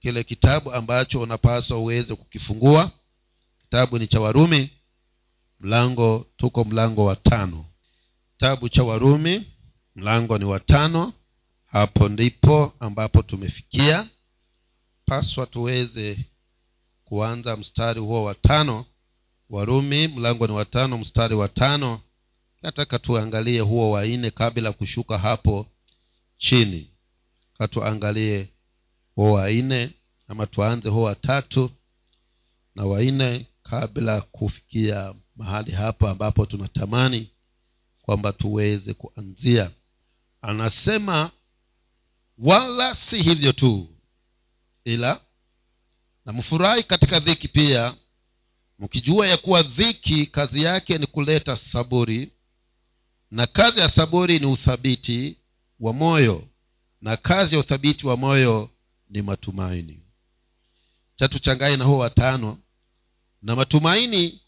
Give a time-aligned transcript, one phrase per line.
[0.00, 2.90] kile kitabu ambacho unapaswa uweze kukifungua.
[3.62, 4.70] Kitabu ni cha warumi
[5.60, 7.66] mlango tuko mlango wa tano.
[8.32, 9.46] Kitabu cha warumi
[9.96, 11.12] mlango ni wa tano.
[11.66, 14.08] Hapo ndipo ambapo tumefikia.
[15.06, 16.18] Paswa tuweze
[17.04, 18.86] kuanza mstari huo wa tano.
[19.50, 22.00] Warumi mlango ni wa tano mstari wa tano.
[22.62, 25.66] Nataka tuangalie huo wa nne kabla kushuka hapo
[26.38, 26.90] chini.
[27.58, 28.48] Katuangalie
[29.20, 29.90] huo wa nne
[30.28, 31.70] ama tuanze ho wa tatu
[32.74, 37.30] na wanne kabla kufikia mahali hapo ambapo tunatamani
[38.02, 39.70] kwamba tuweze kuanzia.
[40.42, 41.30] Anasema
[42.38, 43.88] wala si hivyo tu
[44.84, 45.20] ila
[46.26, 47.94] na mfurahi katika dhiki pia
[48.78, 52.32] mkijua ya kuwa dhiki kazi yake ni kuleta saburi
[53.30, 55.36] na kazi ya saburi ni uthabiti
[55.80, 56.48] wa moyo
[57.00, 58.70] na kazi ya uthabiti wa moyo
[59.10, 60.02] ni matumaini.
[61.16, 62.58] Chatuchangaye na huo watano
[63.42, 64.40] na matumaini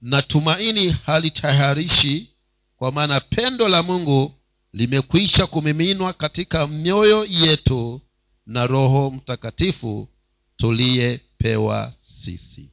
[0.00, 2.30] na tumaini halitayarishi
[2.76, 4.34] kwa maana pendo la mungu
[4.72, 8.00] limekwisha kumiminwa katika mioyo yetu
[8.46, 10.08] na roho mtakatifu
[10.56, 12.72] tuliyepewa sisi.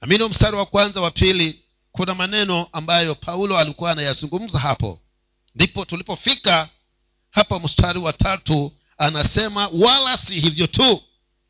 [0.00, 5.00] Amino mstari wa kwanza wa pili kuna maneno ambayo paulo alikuwa anayazungumza hapo.
[5.54, 6.68] Ndipo tulipofika
[7.30, 11.02] hapa mstari wa tatu anasema wala si hivyo tu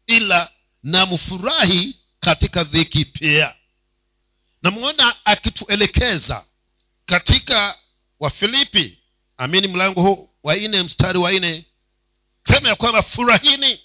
[0.06, 0.50] ila
[0.82, 3.54] namfurahi katika dhiki pia.
[4.62, 6.44] Namwona akituelekeza
[7.06, 7.78] katika
[8.20, 8.98] wafilipi
[9.36, 11.64] amini mlango huu wa nne mstari wa nne
[12.52, 13.80] sema ya kwamba furahini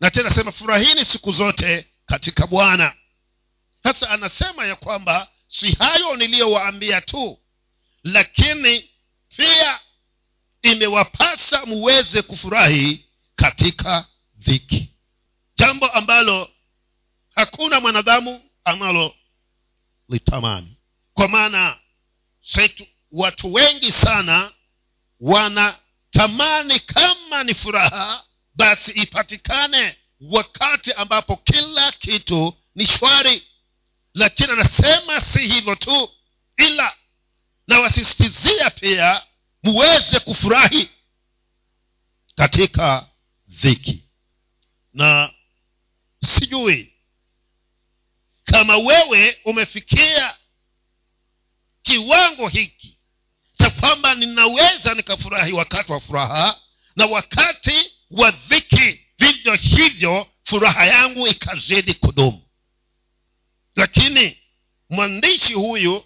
[0.00, 2.94] na tena sema furahini siku zote katika bwana.
[3.82, 7.38] Sasa anasema ya kwamba si hayo niliyowaambia tu
[8.04, 8.90] lakini
[9.36, 9.80] pia
[10.62, 13.04] imewapasa muweze kufurahi
[13.36, 14.06] katika
[14.38, 14.88] dhiki.
[15.56, 16.50] Jambo ambalo
[17.34, 19.14] hakuna mwanadamu analo
[20.08, 20.76] litamani.
[21.14, 21.78] Kwa maana
[23.12, 24.52] watu wengi sana
[25.20, 28.24] wanatamani kama ni furaha
[28.54, 33.42] basi ipatikane wakati ambapo kila kitu ni shwari.
[34.14, 36.10] Lakini anasema si hivyo tu
[36.56, 36.96] ila
[37.68, 39.22] na wasisitizia pia
[39.62, 40.88] muweze kufurahi
[42.34, 43.08] katika
[43.48, 44.04] dhiki.
[44.94, 45.32] Na
[46.34, 46.92] sijui
[48.44, 50.34] kama wewe umefikia
[51.82, 52.98] kiwango hiki
[53.58, 56.60] cha kwamba ninaweza nikafurahi wakati wa furaha
[56.96, 62.42] na wakati wa dhiki vivyo hivyo furaha yangu ikazidi kudumu.
[63.76, 64.38] Lakini
[64.90, 66.04] mwandishi huyu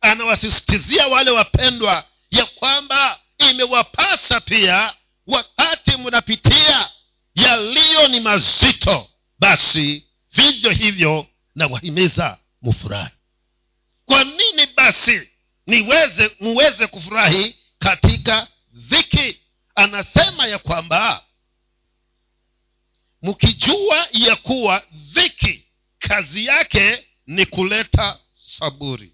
[0.00, 4.94] anawasisitizia wale wapendwa ya kwamba imewapasa pia
[5.26, 6.90] wakati mnapitia
[7.34, 13.10] yaliyo ni mazito basi vivyo hivyo na wahimiza mufurahi.
[14.06, 15.28] Kwa nini basi
[15.66, 19.40] niweze muweze kufurahi katika dhiki?
[19.74, 21.24] Anasema ya kwamba
[23.22, 25.64] mkijua ya kuwa dhiki
[25.98, 28.18] kazi yake ni kuleta
[28.58, 29.12] saburi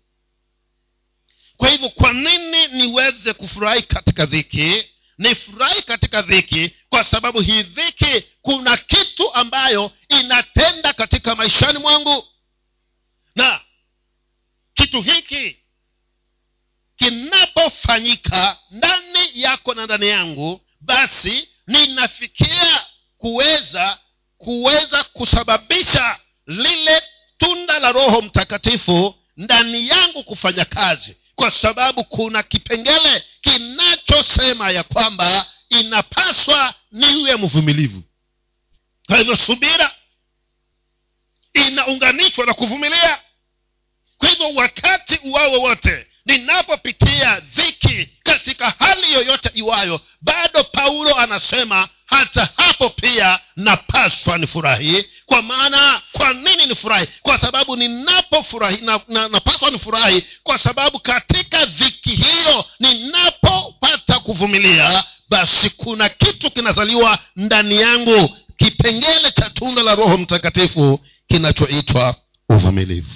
[1.56, 4.88] kwa hivyo kwa nini niweze kufurahi katika dhiki?
[5.18, 12.26] Nifurahi katika dhiki kwa sababu hii dhiki kuna kitu ambayo inatenda katika maishani mwangu.
[13.36, 13.60] Na
[14.74, 15.56] kitu hiki
[16.96, 22.86] kinapofanyika ndani yako na ndani yangu basi ninafikia
[23.18, 23.98] kuweza
[24.38, 27.02] kuweza kusababisha lile
[27.38, 35.46] tunda la roho mtakatifu ndani yangu kufanya kazi kwa sababu kuna kipengele kinachosema ya kwamba
[35.68, 38.02] inapaswa niwe mvumilivu.
[39.06, 39.94] Kwa hivyo subira
[41.54, 43.18] inaunganishwa na kuvumilia.
[44.18, 52.48] Kwa hivyo wakati uwao wote ninapopitia dhiki katika hali yoyote iwayo bado paulo anasema hata
[52.56, 55.04] hapo pia napaswa nifurahi.
[55.26, 57.06] Kwa maana kwa nini nifurahi?
[57.22, 59.40] Kwa sababu ninapofurahi na, na,
[59.72, 68.36] nifurahi kwa sababu katika dhiki hiyo ninapopata kuvumilia basi kuna kitu kinazaliwa ndani yangu.
[68.56, 72.14] Kipengele cha tunda la roho mtakatifu kinachoitwa
[72.48, 73.10] uvumilivu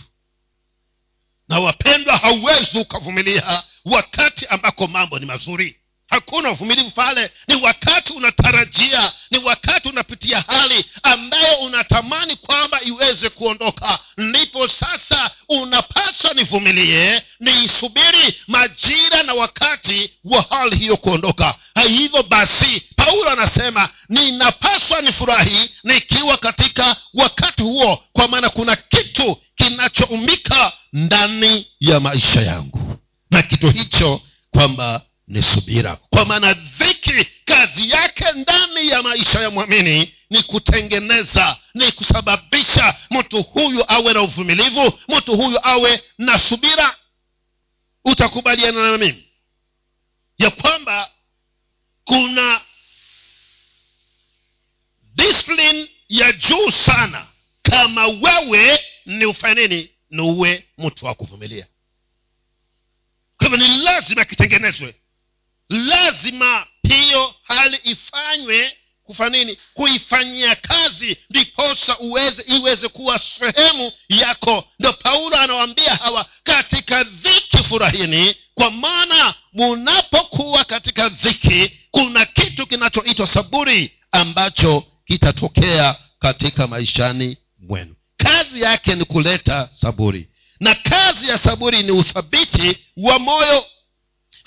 [1.48, 5.76] na wapendwa hauwezi ukavumilia wakati ambako mambo ni mazuri
[6.10, 7.30] hakuna uvumilivu pale.
[7.48, 13.98] Ni wakati unatarajia ni wakati unapitia hali ambayo unatamani kwamba iweze kuondoka.
[14.18, 21.54] Ndipo sasa unapaswa nivumilie niisubiri majira na wakati wa hali hiyo kuondoka.
[21.88, 30.72] Hivyo basi paulo anasema ninapaswa nifurahi nikiwa katika wakati huo kwa maana kuna kitu kinachoumika
[30.92, 32.96] ndani ya maisha yangu.
[33.30, 34.20] Na kitu hicho
[34.50, 35.96] kwamba ni subira.
[35.96, 43.42] Kwa maana dhiki kazi yake ndani ya maisha ya mwamini ni kutengeneza ni kusababisha mtu
[43.42, 46.96] huyu awe na uvumilivu mtu huyu awe na subira.
[48.04, 49.24] Utakubaliana na mimi
[50.38, 51.10] ya kwamba
[52.04, 52.60] kuna
[55.14, 57.26] discipline ya juu sana.
[57.62, 59.90] Kama wewe ni ufanye nini?
[60.10, 61.66] Ni uwe mtu wa kuvumilia.
[63.36, 64.94] Kwa hivyo ni lazima kitengenezwe
[65.68, 68.72] lazima hiyo hali ifanywe
[69.08, 69.58] kufanini nini?
[69.74, 74.64] Kuifanyia kazi ndiposa uweze iweze kuwa sehemu yako.
[74.80, 83.26] Ndo paulo anawaambia hawa katika dhiki furahini kwa maana munapokuwa katika dhiki kuna kitu kinachoitwa
[83.26, 87.94] saburi ambacho kitatokea katika maishani mwenu.
[88.16, 90.28] Kazi yake ni kuleta saburi
[90.60, 93.64] na kazi ya saburi ni uthabiti wa moyo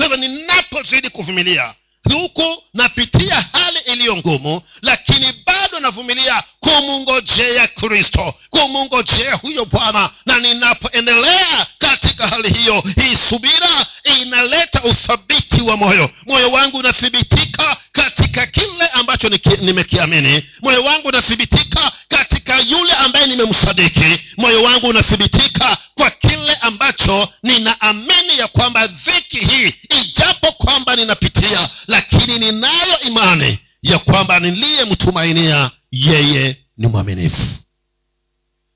[0.07, 1.73] kwa ninapozidi kuvumilia.
[2.13, 10.09] Huku napitia hali iliyo ngumu lakini bado navumilia kumungojea kristo kumungojea huyo bwana.
[10.25, 16.09] Na ninapoendelea katika hali hiyo hii subira inaleta uthabiti wa moyo.
[16.27, 19.29] Moyo wangu unathibitika katika kile ambacho
[19.61, 20.43] nimekiamini.
[20.61, 24.19] Moyo wangu unathibitika katika yule ambaye nimemsadiki.
[24.37, 32.39] Moyo wangu unathibitika kwa kile ambacho ninaamini ya kwamba dhiki hii ijapo kwamba ninapitia lakini
[32.39, 37.41] ninayo imani ya kwamba niliyemtumainia yeye ni mwaminifu.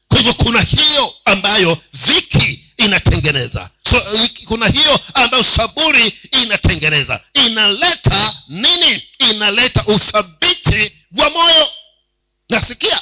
[0.07, 3.69] Kwa hivyo kuna hiyo ambayo dhiki inatengeneza
[4.47, 7.21] kuna hiyo ambayo saburi inatengeneza.
[7.33, 9.03] Inaleta nini?
[9.19, 11.69] Inaleta uthabiti wa moyo.
[12.49, 13.01] Nasikia?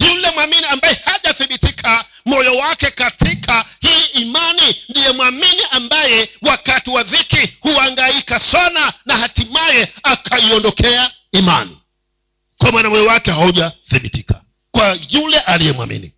[0.00, 7.52] Yule mwamini ambaye hajathibitika moyo wake katika hii imani ndiye mwamini ambaye wakati wa dhiki
[7.60, 11.78] huangaika sana na hatimaye akaiondokea imani.
[12.58, 16.12] Kwa maana moyo wake haujathibitika kwa yule aliyemwamini.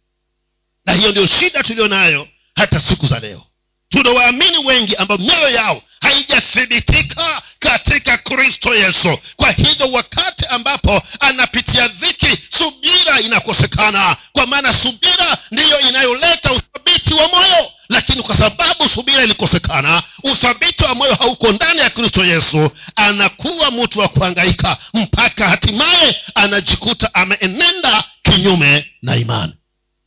[0.87, 3.47] Na hiyo ndio shida tuliyo nayo hata siku za leo
[3.89, 9.19] tunawaamini wengi ambao mioyo yao haijathibitika katika kristo yesu.
[9.37, 14.17] Kwa hivyo wakati ambapo anapitia dhiki subira inakosekana.
[14.33, 17.71] Kwa maana subira ndiyo inayoleta uthabiti wa moyo.
[17.89, 23.99] Lakini kwa sababu subira ilikosekana uthabiti wa moyo hauko ndani ya kristo yesu anakuwa mtu
[23.99, 29.55] wa kuangaika mpaka hatimaye anajikuta ameenenda kinyume na imani.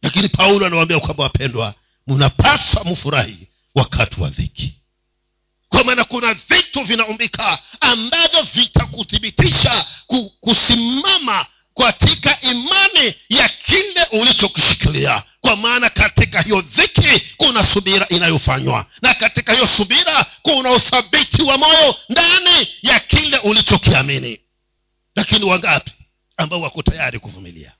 [0.01, 1.73] Lakini paulo anawambia kwamba wapendwa
[2.07, 4.73] mnapaswa mfurahi wakati wa dhiki.
[5.69, 9.85] Kwa maana kuna vitu vinaumbika ambavyo vitakuthibitisha
[10.41, 11.45] kusimama
[11.75, 15.23] katika imani ya kile ulichokishikilia.
[15.41, 21.57] Kwa maana katika hiyo dhiki kuna subira inayofanywa na katika hiyo subira kuna uthabiti wa
[21.57, 24.39] moyo ndani ya kile ulichokiamini.
[25.15, 25.91] Lakini wangapi
[26.37, 27.71] ambao wako tayari kuvumilia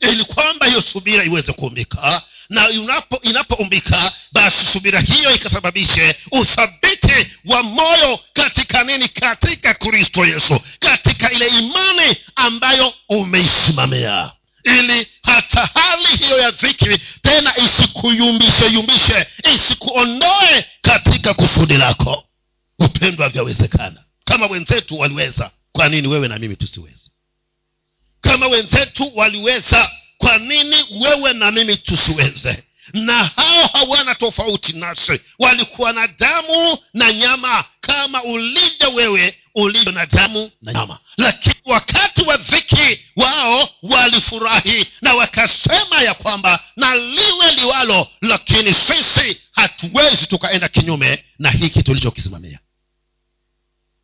[0.00, 2.22] ili kwamba hiyo subira iweze kuumbika.
[2.48, 2.68] Na
[3.22, 9.08] inapoumbika basi subira hiyo ikasababishe uthabiti wa moyo katika nini?
[9.08, 10.60] Katika kristo yesu.
[10.78, 14.30] Katika ile imani ambayo umeisimamia.
[14.64, 22.24] Ili hata hali hiyo ya dhiki tena isikuyumbishe yumbishe isikuondoe katika kusudi lako.
[22.78, 27.09] Upendwa vyawezekana kama wenzetu waliweza kwa nini wewe na mimi tusiweze
[28.20, 32.64] kama wenzetu waliweza kwa nini wewe na mimi tusiweze?
[32.92, 35.20] Na hao hawana tofauti nasi.
[35.38, 40.98] Walikuwa na damu na nyama kama ulivyo wewe ulivyo na damu na nyama.
[41.16, 49.36] Lakini wakati wa dhiki wao walifurahi na wakasema ya kwamba na liwe liwalo lakini sisi
[49.52, 52.58] hatuwezi tukaenda kinyume na hiki tulichokisimamia.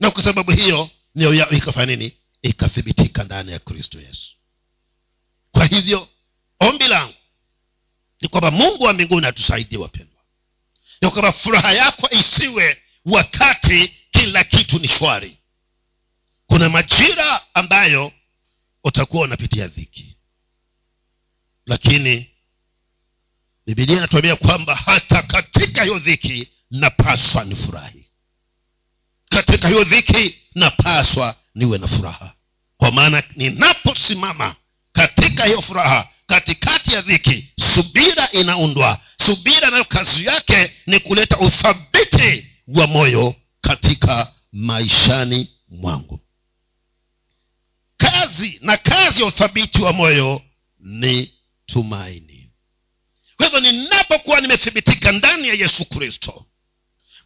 [0.01, 4.33] Na kwa sababu hiyo nio yao ikafanya nini ikathibitika ndani ya kristo yesu.
[5.53, 6.09] Kwa hivyo
[6.61, 7.15] ombi langu
[8.21, 10.21] ni kwamba mungu wa mbinguni atusaidie wapendwa.
[11.01, 15.39] Ya kwamba furaha yako isiwe wakati kila kitu ni shwari.
[16.47, 18.13] Kuna majira ambayo
[18.85, 20.17] utakuwa unapitia dhiki.
[21.67, 22.31] Lakini
[23.67, 27.96] bibilia inatuambia kwamba hata katika hiyo dhiki napaswa ni furahi
[29.29, 32.33] katika hiyo dhiki napaswa niwe na furaha.
[32.77, 34.55] Kwa maana ninaposimama
[34.93, 39.01] katika hiyo furaha katikati ya dhiki subira inaundwa.
[39.27, 46.21] Subira nayo kazi yake ni kuleta uthabiti wa moyo katika maishani mwangu.
[47.97, 50.43] Kazi na kazi ya uthabiti wa moyo
[50.81, 51.33] ni
[51.67, 52.51] tumaini.
[53.37, 56.47] Kwa hivyo ninapokuwa nimethibitika ndani ya yesu kristo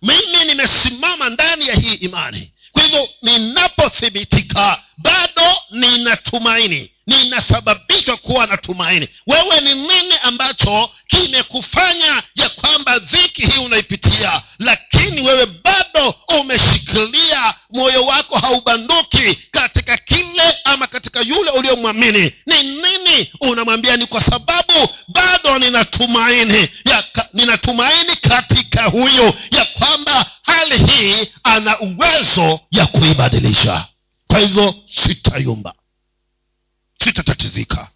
[0.03, 2.53] mimi nimesimama ndani ya hii imani.
[2.73, 9.09] Kwa hivyo ninapothibitika bado nina tumaini ninasababishwa kuwa na tumaini.
[9.27, 14.43] Wewe ni nini ambacho kimekufanya ya kwamba dhiki hii unaipitia?
[14.59, 23.33] Lakini wewe bado umeshikilia moyo wako haubanduki katika kile ama katika yule uliomwamini ni nini
[23.41, 23.97] unamwambia?
[23.97, 32.61] Ni kwa sababu bado ninatumaini ya, ninatumaini katika huyu ya kwamba hali hii ana uwezo
[32.71, 33.87] ya kuibadilisha.
[34.27, 35.75] Kwa hivyo sitayumba
[37.05, 37.89] sitatatizika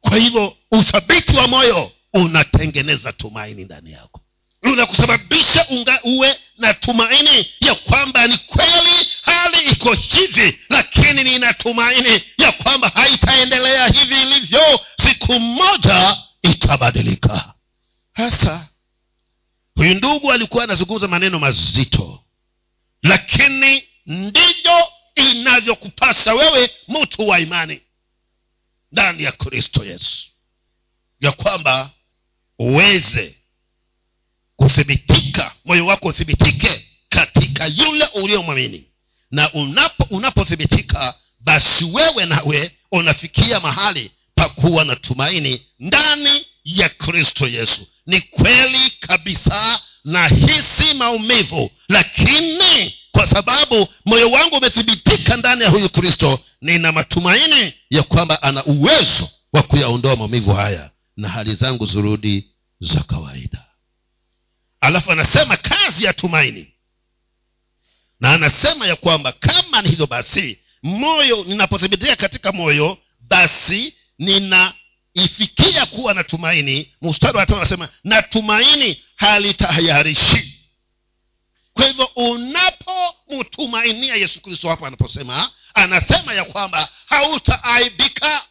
[0.00, 4.20] kwa hivyo uthabiti wa moyo unatengeneza tumaini ndani yako.
[4.62, 5.66] Unakusababisha
[6.04, 12.88] uwe na tumaini ya kwamba ni kweli hali iko hivi lakini nina tumaini ya kwamba
[12.88, 14.80] haitaendelea hivi ilivyo.
[15.08, 17.54] Siku moja itabadilika.
[18.12, 18.68] Hasa
[19.74, 22.24] huyu ndugu alikuwa anazungumza maneno mazito
[23.02, 27.82] lakini ndivyo inavyokupasa wewe mtu wa imani.
[28.92, 30.26] Ndani ya kristo yesu.
[31.20, 31.90] Ya kwamba
[32.58, 33.34] uweze
[34.56, 38.84] kuthibitika moyo wako uthibitike katika yule uliomwamini
[39.30, 47.86] na unapo unapothibitika basi wewe nawe unafikia mahali pakuwa na tumaini ndani ya kristo yesu.
[48.06, 55.88] Ni kweli kabisa na hisi maumivu lakini kwa sababu moyo wangu umethibitika ndani ya huyu
[55.88, 62.50] kristo nina matumaini ya kwamba ana uwezo wa kuyaondoa maumivu haya na hali zangu zurudi
[62.80, 63.64] za kawaida.
[64.80, 66.72] Alafu anasema kazi ya tumaini.
[68.20, 73.94] Na anasema ya kwamba kama ni hivyo basi moyo ninapothibitika katika moyo basi
[75.18, 80.54] ninaifikia kuwa na tumaini mstari wa anasema na tumaini halitahayarishi.
[81.74, 88.42] Kwa hivyo unapomtumainia yesu kristo hapo anaposema anasema ya kwamba hautaaibika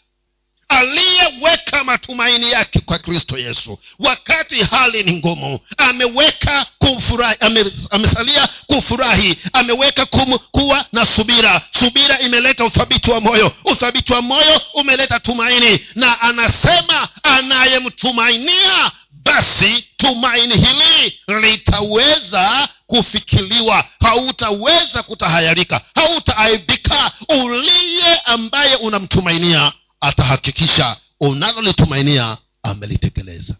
[0.69, 3.79] aliyeweka matumaini yake kwa kristo yesu.
[3.99, 10.05] Wakati hali ni ngumu ameweka kufurahi ame, amesalia kufurahi ameweka
[10.51, 11.61] kuwa na subira.
[11.79, 13.51] Subira imeleta uthabiti wa moyo.
[13.65, 15.79] Uthabiti wa moyo umeleta tumaini.
[15.95, 23.85] Na anasema anayemtumainia basi tumaini hili litaweza kufikiliwa.
[23.99, 25.81] Hautaweza kutahayarika.
[25.95, 27.11] Hautaaibika.
[27.29, 33.55] Uliye ambaye unamtumainia atahakikisha unalolitumainia amelitekeleza.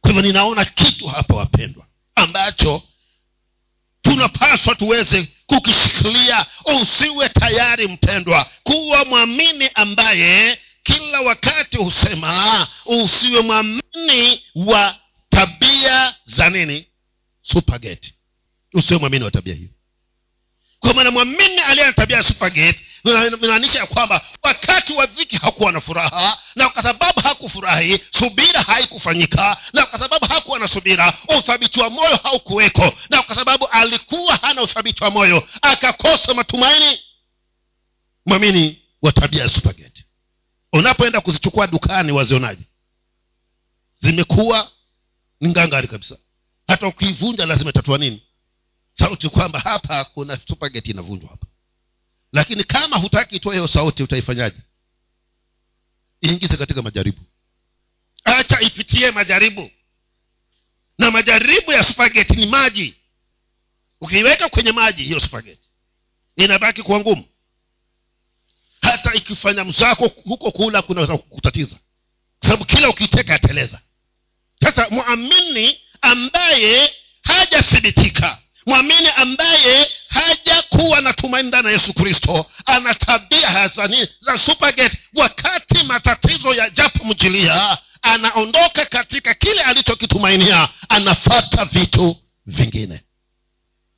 [0.00, 2.82] Kwa hivyo ninaona kitu hapa wapendwa ambacho
[4.02, 6.46] tunapaswa tuweze kukishikilia.
[6.82, 14.96] Usiwe tayari mpendwa kuwa mwamini ambaye kila wakati husema usiwe mwamini wa
[15.28, 16.86] tabia za nini?
[17.42, 18.14] Supageti
[18.74, 19.70] usiwe mwamini wa tabia hiyo
[20.82, 25.72] kwa maana mwamini aliye na tabia ya supageti inamaanisha ya kwamba wakati wa dhiki hakuwa
[25.72, 31.80] na furaha na kwa sababu hakufurahi subira haikufanyika na kwa sababu hakuwa na subira uthabiti
[31.80, 37.00] wa moyo haukuweko na kwa sababu alikuwa hana uthabiti wa moyo akakosa matumaini.
[38.26, 40.04] Mwamini wa tabia ya supageti
[40.72, 42.62] unapoenda kuzichukua dukani wazionaje?
[44.00, 44.70] Zimekuwa
[45.40, 46.16] ni ngangari kabisa.
[46.68, 48.22] Hata ukiivunja lazima itatua nini
[49.02, 51.46] sauti kwamba hapa kuna supageti inavunjwa hapa.
[52.32, 54.56] Lakini kama hutaki itoe hiyo sauti utaifanyaje?
[56.24, 57.20] Iingize katika majaribu.
[58.24, 59.70] Acha ipitie majaribu.
[60.98, 62.94] Na majaribu ya spageti ni maji.
[64.00, 65.68] Ukiiweka kwenye maji hiyo spageti
[66.36, 67.24] inabaki kuwa ngumu.
[68.82, 71.76] Hata ikifanya mzako huko kula kunaweza kutatiza
[72.38, 73.80] kwa sababu kila ukiiteka ateleza.
[74.60, 83.50] Sasa mwamini ambaye hajathibitika mwamini ambaye hajakuwa na tumaini ndani ya yesu kristo ana tabia
[83.50, 84.98] hazani za supergate.
[85.14, 92.16] Wakati matatizo ya japo mjilia anaondoka katika kile alichokitumainia anafata vitu
[92.46, 93.00] vingine.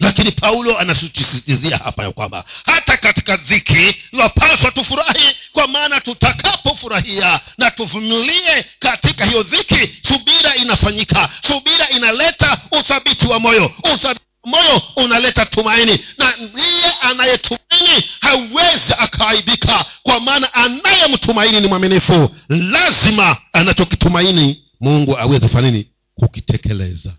[0.01, 7.71] Lakini paulo anasisitizia hapa ya kwamba hata katika dhiki lapaswa tufurahi kwa maana tutakapofurahia na
[7.71, 16.01] tuvumilie katika hiyo dhiki subira inafanyika subira inaleta uthabiti wa moyo uthabiti moyo unaleta tumaini.
[16.19, 19.87] Na ndiye anayetumaini hawezi akaaibika.
[20.03, 22.31] Kwa maana anayemtumaini ni mwaminifu.
[22.49, 25.87] Lazima anachokitumaini mungu aweze kufanya nini?
[26.15, 27.15] Kukitekeleza.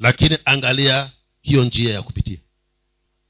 [0.00, 1.10] Lakini angalia
[1.42, 2.38] hiyo njia ya kupitia.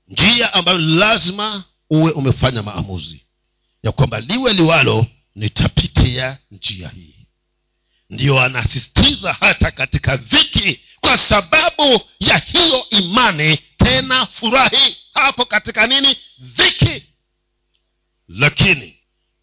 [0.09, 3.21] Njia ambayo lazima uwe umefanya maamuzi.
[3.83, 7.26] Ya kwamba liwe liwalo nitapitia njia hii
[8.11, 13.57] ndiyo anasisitiza hata katika dhiki kwa sababu ya hiyo imani.
[13.57, 16.17] Tena furahi hapo katika nini?
[16.39, 17.07] Dhiki.
[18.29, 18.99] Lakini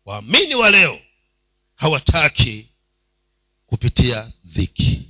[0.05, 1.01] waamini wa leo
[1.75, 2.69] hawataki
[3.67, 5.01] kupitia dhiki.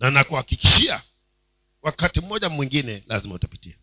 [0.00, 1.02] Na nakuhakikishia
[1.82, 3.76] wakati mmoja mwingine lazima utapitia.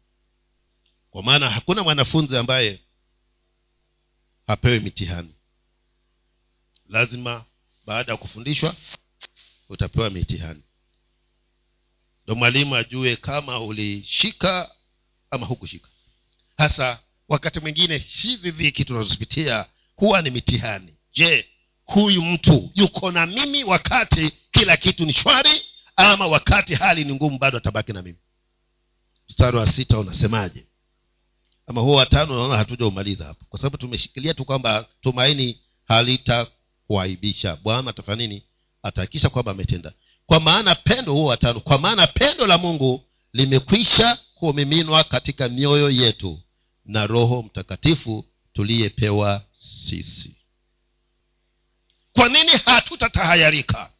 [1.10, 2.80] Kwa maana hakuna mwanafunzi ambaye
[4.48, 5.34] hapewi mitihani.
[6.90, 7.46] Lazima
[7.88, 8.76] baada ya kufundishwa
[9.70, 10.64] utapewa mitihani.
[12.26, 14.72] Ndo mwalimu ajue kama ulishika
[15.32, 15.90] ama hukushika.
[16.58, 19.66] Hasa wakati mwingine hivi viki tunazozipitia
[19.96, 20.94] huwa ni mitihani.
[21.14, 21.48] Je
[21.86, 25.62] huyu mtu yuko na mimi wakati kila kitu ni shwari
[25.96, 28.18] ama wakati hali ni ngumu bado atabaki na mimi?
[29.30, 30.68] Mstari wa sita unasemaje?
[31.68, 33.46] Ama huo watano unaona hatuja umaliza hapo.
[33.50, 35.60] Kwa sababu tumeshikilia tu kwamba tumaini
[36.88, 38.44] halitakuaibisha bwana atafanya nini?
[38.84, 39.94] Atahakikisha kwamba ametenda.
[40.26, 43.04] Kwa maana pendo huo watano kwa maana pendo la mungu
[43.34, 46.40] limekwisha kumiminwa katika mioyo yetu
[46.86, 50.36] na roho mtakatifu tuliyepewa sisi.
[52.14, 53.92] Kwa nini hatutatahayarika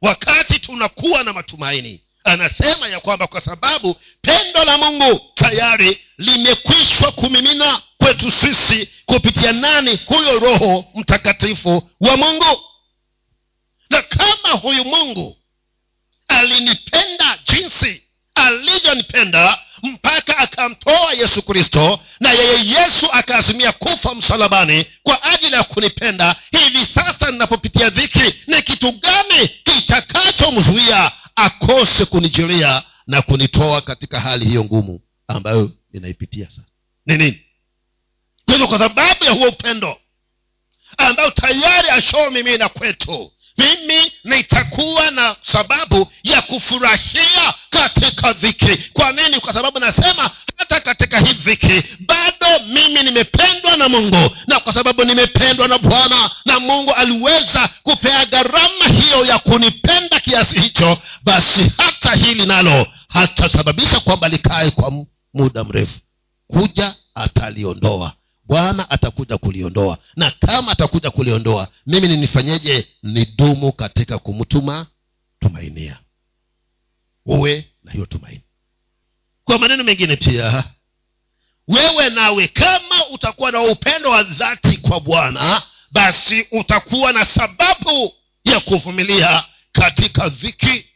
[0.00, 7.82] wakati tunakuwa na matumaini anasema ya kwamba kwa sababu pendo la mungu tayari limekwishwa kumimina
[7.98, 9.98] kwetu sisi kupitia nani?
[10.06, 12.60] Huyo roho mtakatifu wa mungu.
[13.90, 15.36] Na kama huyu mungu
[16.28, 18.02] alinipenda jinsi
[18.34, 26.36] alivyonipenda mpaka akamtoa yesu kristo na yeye yesu akaazimia kufa msalabani kwa ajili ya kunipenda
[26.52, 34.64] hivi sasa ninapopitia dhiki ni kitu gani kitakachomzuia akose kunijilia na kunitoa katika hali hiyo
[34.64, 36.66] ngumu ambayo ninaipitia sasa.
[37.06, 37.40] Ni nini?
[38.44, 39.96] Kwa kwa sababu ya huo upendo
[40.98, 48.90] ambayo tayari ashoo mimina kwetu mimi nitakuwa na sababu ya kufurahia katika dhiki.
[48.92, 49.40] Kwa nini?
[49.40, 54.30] Kwa sababu nasema hata katika hii dhiki bado mimi nimependwa na mungu.
[54.46, 60.60] Na kwa sababu nimependwa na bwana na mungu aliweza kupea gharama hiyo ya kunipenda kiasi
[60.60, 64.92] hicho basi hata hili nalo hatasababisha kwamba likae kwa
[65.34, 65.98] muda mrefu.
[66.46, 68.12] Kuja ataliondoa
[68.52, 69.98] bwana atakuja kuliondoa.
[70.16, 72.88] Na kama atakuja kuliondoa mimi ninifanyeje?
[73.02, 74.86] Nidumu katika kumtuma
[75.40, 75.98] tumainia.
[77.26, 78.42] Uwe na hiyo tumaini.
[79.44, 80.64] Kwa maneno mengine pia
[81.68, 88.12] wewe nawe kama utakuwa na upendo wa dhati kwa bwana basi utakuwa na sababu
[88.44, 90.86] ya kuvumilia katika dhiki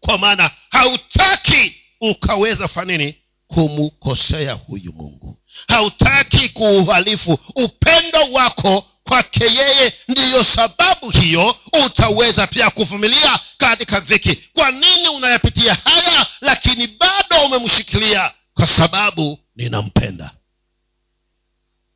[0.00, 3.14] kwa maana hautaki ukaweza fanini
[3.48, 5.38] kumkosea huyu mungu.
[5.68, 7.38] Hautaki kuuhalifu.
[7.54, 11.56] Upendo wako kwake yeye ndiyo sababu hiyo.
[11.86, 14.36] Utaweza pia kuvumilia katika dhiki.
[14.36, 16.26] Kwa nini unayapitia haya?
[16.40, 18.32] Lakini bado umemshikilia.
[18.54, 20.30] Kwa sababu ninampenda.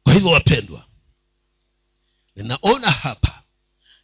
[0.03, 0.85] Kwa hivyo wapendwa
[2.37, 3.43] ninaona hapa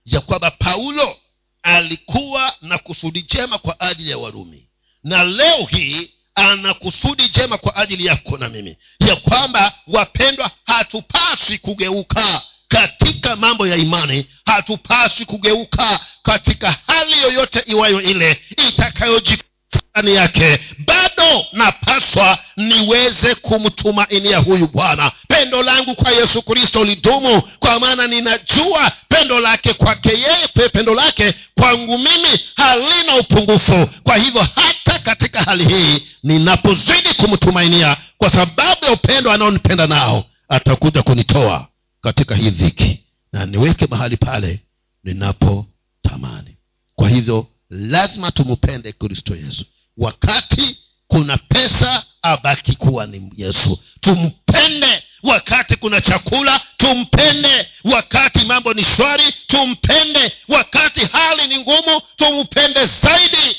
[0.05, 1.17] ya kwamba paulo
[1.63, 4.69] alikuwa na kusudi jema kwa ajili ya warumi.
[5.03, 8.77] Na leo hii ana kusudi jema kwa ajili yako na mimi.
[9.01, 14.27] Ya kwamba wapendwa hatupaswi kugeuka katika mambo ya imani.
[14.47, 19.49] Hatupaswi kugeuka katika hali yoyote iwayo ile itakayojikuta
[19.95, 25.13] ndani yake bado napaswa niweze kumtumainia huyu bwana.
[25.29, 31.35] Pendo langu kwa yesu kristo lidumu kwa maana ninajua pendo lake kwake yeye pendo lake
[31.55, 33.87] kwangu mimi halina upungufu.
[34.03, 41.03] Kwa hivyo hata katika hali hii ninapozidi kumtumainia kwa sababu ya upendo anaonipenda nao atakuja
[41.03, 41.69] kunitoa
[42.01, 43.01] katika hii dhiki
[43.33, 44.61] na niweke mahali pale
[45.05, 46.57] ninapotamani.
[46.95, 49.65] Kwa hivyo lazima tumpende kristo yesu.
[49.97, 53.79] Wakati kuna pesa abaki kuwa ni yesu.
[54.01, 55.03] Tumpende.
[55.23, 57.69] Wakati kuna chakula tumpende.
[57.85, 60.33] Wakati mambo ni shwari tumpende.
[60.49, 63.57] Wakati hali ni ngumu tumpende zaidi.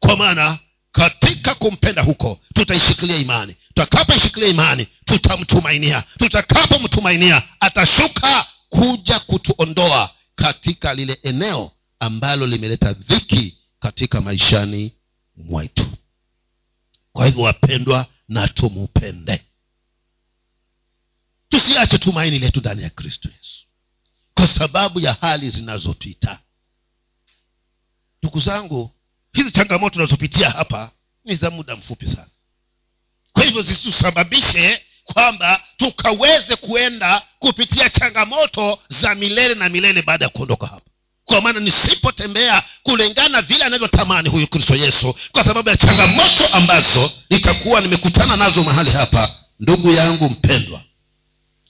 [0.00, 0.58] Kwa maana
[0.92, 3.56] katika kumpenda huko tutaishikilia imani.
[3.74, 6.02] Tutakapoishikilia imani tutamtumainia.
[6.18, 11.70] Tutakapomtumainia atashuka kuja kutuondoa katika lile eneo
[12.02, 14.92] ambalo limeleta dhiki katika maishani
[15.36, 15.86] mwetu.
[17.12, 19.44] Kwa hivyo wapendwa na tumupende.
[21.48, 23.66] Tusiache tumaini letu ndani ya kristo yesu.
[24.34, 26.40] Kwa sababu ya hali zinazopita.
[28.22, 28.90] Ndugu zangu
[29.32, 30.90] hizi changamoto tunazopitia hapa
[31.24, 32.30] ni za muda mfupi sana.
[33.32, 40.66] Kwa hivyo zisitusababishe kwamba tukaweze kuenda kupitia changamoto za milele na milele baada ya kuondoka
[40.66, 40.91] hapa
[41.24, 47.80] kwa maana nisipotembea kulingana vile anavyotamani huyu kristo yesu kwa sababu ya changamoto ambazo nitakuwa
[47.80, 50.82] nimekutana nazo mahali hapa ndugu yangu mpendwa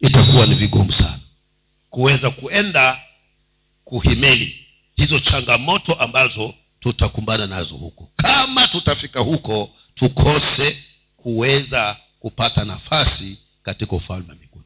[0.00, 1.18] itakuwa ni vigumu sana
[1.90, 3.00] kuweza kuenda
[3.84, 8.12] kuhimili hizo changamoto ambazo tutakumbana nazo huko.
[8.16, 10.84] Kama tutafika huko tukose
[11.16, 14.64] kuweza kupata nafasi katika ufalme wa miguni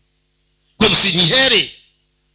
[0.76, 1.72] kwa hivyo si ni heri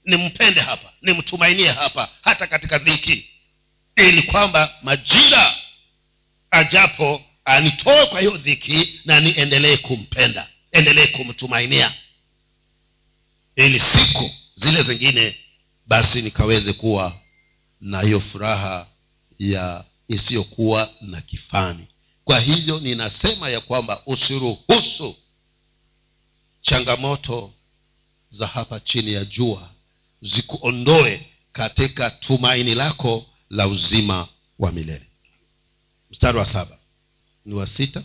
[0.06, 0.94] nimpende hapa.
[1.02, 2.10] Nimtumainie hapa.
[2.22, 3.30] Hata katika dhiki.
[3.96, 5.56] Ili kwamba majira
[6.52, 10.50] ajapo anitoe kwa hiyo dhiki na niendelee kumpenda.
[10.72, 11.94] Endelee kumtumainia.
[13.56, 15.36] Ili siku zile zingine
[15.86, 17.20] basi nikaweze kuwa
[17.82, 18.88] na hiyo furaha
[19.40, 21.88] ya isiyokuwa na kifani.
[22.24, 25.16] Kwa hivyo ninasema ya kwamba usiruhusu
[26.62, 27.54] changamoto
[28.30, 29.70] za hapa chini ya jua
[30.22, 34.28] zikuondoe katika tumaini lako la uzima
[34.60, 35.08] wa milele.
[36.12, 36.78] Mstari wa saba.
[37.46, 38.04] Ni wa sita.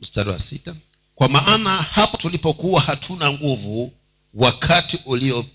[0.00, 0.76] Mstari wa sita.
[1.14, 3.92] Kwa maana hapo tulipokuwa hatuna nguvu
[4.34, 5.46] wakati ulio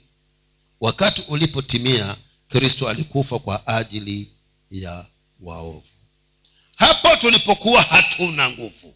[0.81, 2.15] wakati ulipotimia
[2.49, 4.31] kristo alikufa kwa ajili
[4.69, 5.05] ya
[5.39, 5.83] waovu.
[6.75, 8.95] Hapo tulipokuwa hatuna nguvu.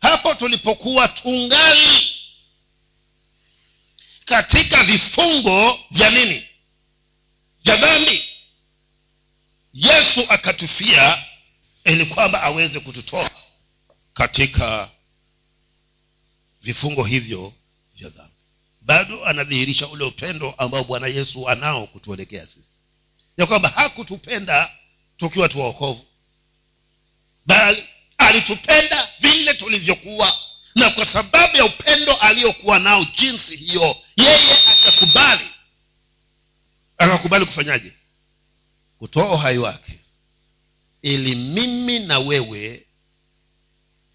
[0.00, 2.17] Hapo tulipokuwa tungali
[4.28, 6.48] katika vifungo vya nini?
[7.64, 8.24] Vya dhambi.
[9.72, 11.24] Yesu akatufia
[11.84, 13.30] ili kwamba aweze kututoa
[14.14, 14.90] katika
[16.60, 17.52] vifungo hivyo
[17.96, 18.34] vya dhambi.
[18.80, 22.70] Bado anadhihirisha ule upendo ambao bwana yesu anao kutuelekea sisi.
[23.36, 24.70] Ya kwamba hakutupenda
[25.16, 26.06] tukiwa tuwaokovu
[27.46, 27.84] bali
[28.18, 30.38] alitupenda vile tulivyokuwa
[30.78, 35.48] na kwa sababu ya upendo aliyokuwa nao jinsi hiyo yeye akakubali.
[36.98, 37.92] Akakubali kufanyaje?
[38.98, 39.98] Kutoa uhai wake.
[41.02, 42.86] Ili mimi na wewe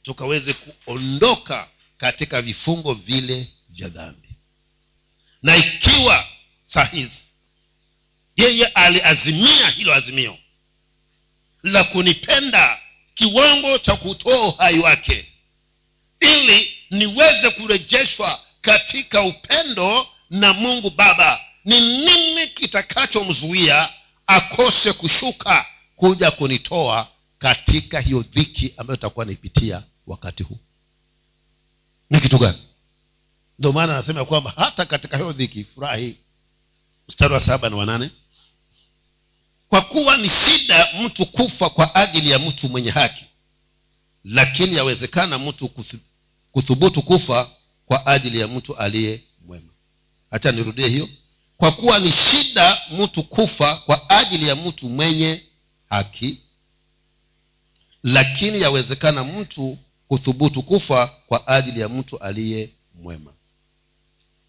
[0.04, 4.30] tukaweze kuondoka katika vifungo vile vya dhambi.
[5.42, 6.28] Na ikiwa
[6.64, 7.24] sahizi
[8.36, 10.38] yeye aliazimia hilo azimio
[11.64, 12.80] la kunipenda
[13.14, 15.33] kiwango cha kutoa uhai wake
[16.24, 21.40] ili niweze kurejeshwa katika upendo na mungu baba.
[21.66, 23.90] Ni nini kitakachomzuia
[24.28, 27.08] akose kushuka kuja kunitoa
[27.40, 30.58] katika hiyo dhiki ambayo itakuwa naipitia wakati huu?
[32.10, 32.58] Ni kitu gani?
[33.60, 36.18] Ndio maana anasema kwamba hata katika hiyo dhiki furahi.
[37.08, 38.10] Mstari wa saba na wanane
[39.70, 43.26] kwa kuwa ni shida mtu kufa kwa ajili ya mtu mwenye haki
[44.24, 45.70] lakini yawezekana mtu
[46.54, 47.50] kuthubutu kufa
[47.86, 49.70] kwa ajili ya mtu aliye mwema.
[50.32, 51.10] Hacha nirudie hiyo.
[51.58, 55.44] Kwa kuwa ni shida mtu kufa kwa ajili ya mtu mwenye
[55.90, 56.38] haki
[58.04, 63.34] lakini yawezekana mtu kuthubutu kufa kwa ajili ya mtu aliye mwema.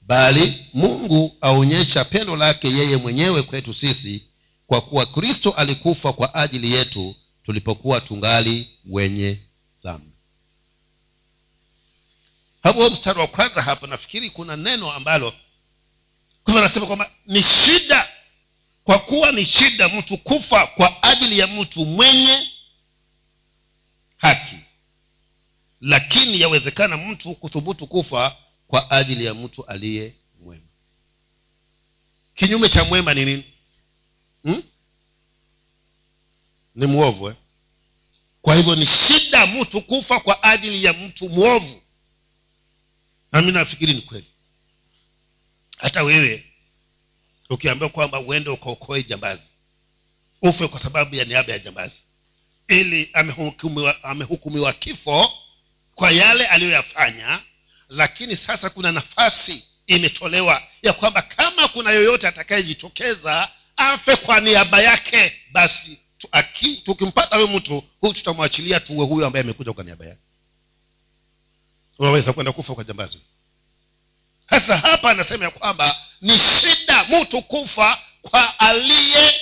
[0.02, 4.24] Bali mungu aonyesha pendo lake yeye mwenyewe kwetu sisi
[4.66, 9.38] kwa kuwa kristo alikufa kwa ajili yetu tulipokuwa tungali wenye
[9.84, 10.14] dhambi
[12.64, 15.32] hapo mstari wa kwanza hapo nafikiri kuna neno ambalo
[16.44, 18.08] kwa anasema kwamba ni shida.
[18.84, 22.48] Kwa kuwa ni shida mtu kufa kwa ajili ya mtu mwenye
[24.16, 24.56] haki.
[25.80, 30.66] Lakini yawezekana mtu kuthubutu kufa kwa ajili ya mtu aliye mwema.
[32.34, 33.44] Kinyume cha mwema ni nini?
[34.42, 34.62] Hmm?
[36.74, 37.34] ni mwovu eh?
[38.42, 41.82] kwa hivyo ni shida mtu kufa kwa ajili ya mtu mwovu
[43.34, 44.26] nami nafikiri ni kweli.
[45.78, 46.44] Hata wewe
[47.50, 49.42] ukiambiwa kwamba uende ukaokoe jambazi
[50.42, 51.94] ufe kwa sababu ya niaba ya jambazi
[52.68, 55.32] ili amehukumiwa, amehukumiwa kifo
[55.94, 57.40] kwa yale aliyoyafanya
[57.88, 65.36] lakini sasa kuna nafasi imetolewa ya kwamba kama kuna yoyote atakayejitokeza afe kwa niaba yake
[65.52, 65.98] basi
[66.84, 70.20] tukimpata huyo mtu huyu tutamwachilia tuwe huyo ambaye amekuja kwa niaba yake
[71.98, 73.18] unaweza kwenda kufa kwa jambazi
[74.50, 79.34] sasa hapa anasema ya kwamba ni shida mtu kufa kwa aliye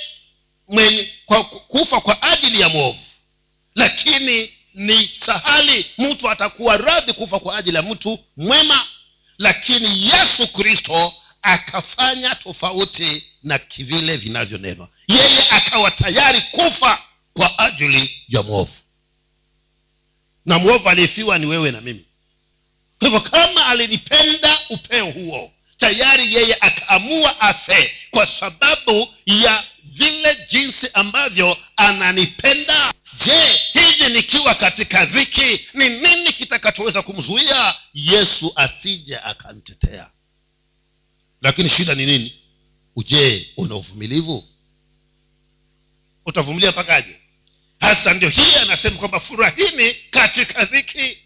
[1.25, 2.99] kwa kufa kwa ajili ya mwovu.
[3.75, 8.87] Lakini ni sahali mtu atakuwa radhi kufa kwa ajili ya mtu mwema
[9.37, 14.89] lakini yesu kristo akafanya tofauti na vile vinavyonenwa.
[15.07, 18.73] Yeye akawa tayari kufa kwa ajili ya mwovu.
[20.45, 22.05] Na mwovu aliyefiwa ni wewe na mimi
[23.03, 30.89] kwa hivyo kama alinipenda upeo huo tayari yeye akaamua afe kwa sababu ya vile jinsi
[30.93, 32.93] ambavyo ananipenda.
[33.25, 40.09] Je hivi nikiwa katika dhiki ni nini kitakachoweza kumzuia yesu asije akantetea
[41.41, 42.33] lakini shida ni nini?
[42.95, 44.49] Uje una uvumilivu?
[46.25, 47.15] Utavumilia mpakaje
[47.79, 51.17] hasa ndio hii anasema kwamba furahini katika dhiki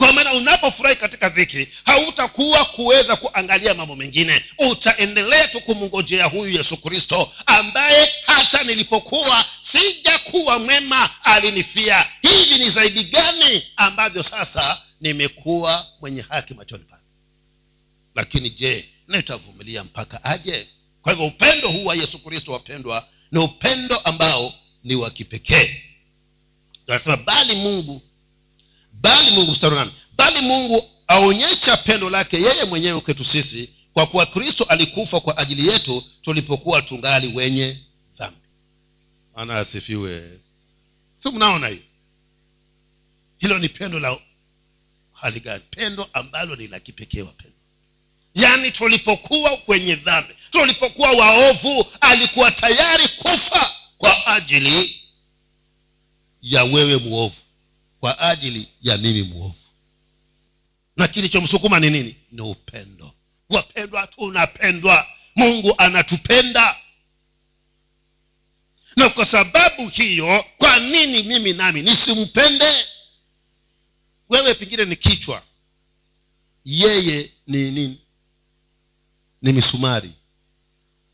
[0.00, 4.44] kwa maana unapofurahi katika dhiki hautakuwa kuweza kuangalia mambo mengine.
[4.58, 12.06] Utaendelea tu kumngojea huyu yesu kristo ambaye hata nilipokuwa sijakuwa mwema alinifia.
[12.22, 17.04] Hivi ni zaidi gani ambavyo sasa nimekuwa mwenye haki machoni pake?
[18.14, 20.66] Lakini je nitavumilia mpaka aje?
[21.02, 25.82] Kwa hivyo upendo huu wa yesu kristo wapendwa ni upendo ambao ni wa kipekee.
[26.86, 28.02] Anasema bali mungu
[29.00, 34.64] bali mungu mstari bali mungu aonyesha pendo lake yeye mwenyewe kwetu sisi kwa kuwa kristo
[34.64, 37.76] alikufa kwa ajili yetu tulipokuwa tungali wenye
[38.18, 38.40] dhambi.
[39.34, 40.40] Ana asifiwe.
[41.22, 41.82] Si mnaona hiyo?
[43.38, 44.18] Hilo ni pendo la
[45.12, 45.62] hali gani?
[45.70, 47.56] Pendo ambalo ni la kipekee wapendo
[48.34, 55.00] yaani tulipokuwa kwenye dhambi tulipokuwa waovu alikuwa tayari kufa kwa ajili
[56.42, 57.34] ya wewe mwovu
[58.00, 59.54] kwa ajili ya mimi mwovu?
[60.96, 62.16] Na kilichomsukuma ni nini?
[62.32, 63.14] Ni upendo.
[63.48, 65.06] Wapendwa tunapendwa.
[65.36, 66.76] Mungu anatupenda.
[68.96, 72.72] Na kwa sababu hiyo kwa nini mimi nami nisimpende?
[74.28, 75.42] Wewe pengine ni kichwa.
[76.64, 78.00] Yeye ni nini?
[79.42, 80.12] Ni misumari.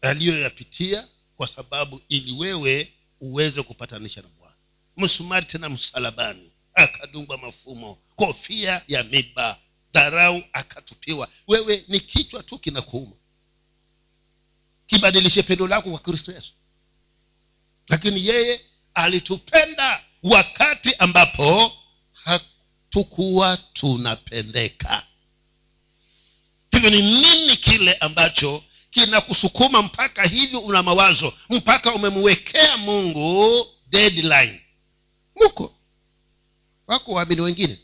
[0.00, 4.56] Aliyoyapitia kwa sababu ili wewe uweze kupatanisha na bwana.
[4.96, 9.58] Msumari tena msalabani akadungwa mafumo kofia ya miba
[9.94, 11.28] dharau akatupiwa.
[11.48, 13.16] Wewe ni kichwa tu kinakuuma.
[14.86, 16.52] Kibadilishe pendo lako kwa kristo yesu.
[17.88, 18.60] Lakini yeye
[18.94, 21.72] alitupenda wakati ambapo
[22.12, 25.06] hatukuwa tunapendeka.
[26.70, 34.60] Hivyo ni nini kile ambacho kinakusukuma mpaka hivyo una mawazo mpaka umemwekea mungu deadline?
[35.40, 35.75] Muko
[36.86, 37.78] wako waamini wengine.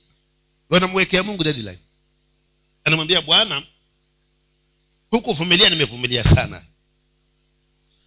[0.70, 1.78] Wanamwekea mungu deadline.
[2.84, 3.62] Anamwambia bwana
[5.10, 6.66] hukuvumilia nimevumilia sana.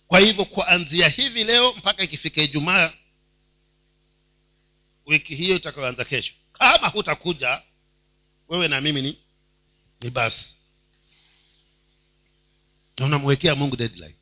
[0.08, 2.94] Kwa hivyo kuanzia hivi leo mpaka ikifika ijumaa
[5.06, 7.62] wiki hiyo itakayoanza kesho kama hutakuja
[8.48, 9.18] wewe na mimi ni
[10.02, 10.56] ni basi.
[13.00, 14.16] Na unamwekea mungu deadline.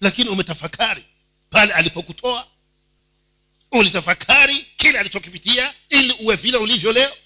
[0.00, 1.04] Lakini umetafakari
[1.50, 2.46] pale alipokutoa
[3.78, 7.16] ulitafakari kile alichokipitia ili uwe vile ulivyo leo?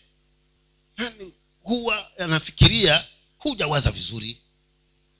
[0.98, 3.06] Yani huwa anafikiria
[3.38, 4.40] hujawaza vizuri.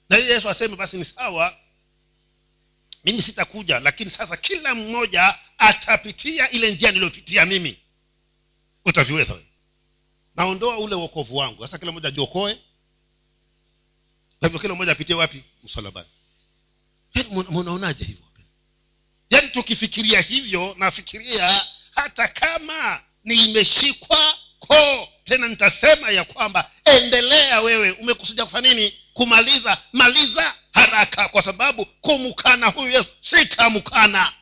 [0.09, 1.57] Na hiyo yesu aseme basi ni sawa.
[3.03, 7.79] Mimi sitakuja lakini sasa kila mmoja atapitia ile njia niliyopitia mimi.
[8.85, 9.39] Utaviweza
[10.35, 11.65] naondoa ule uokovu wangu.
[11.65, 12.55] Sasa kila mmoja ajiokoe.
[14.39, 15.43] Kwa hivyo kila mmoja apitie wapi?
[15.63, 16.07] Msalabani.
[17.49, 18.25] Mnaonaje hivyo
[19.29, 21.65] yaani tukifikiria hivyo nafikiria
[21.95, 28.93] hata kama nimeshikwa koo tena nitasema ya kwamba endelea wewe umekusudia kufanya nini?
[29.13, 34.33] Kumaliza maliza haraka kwa sababu kumkana huyu yesu sitamkana.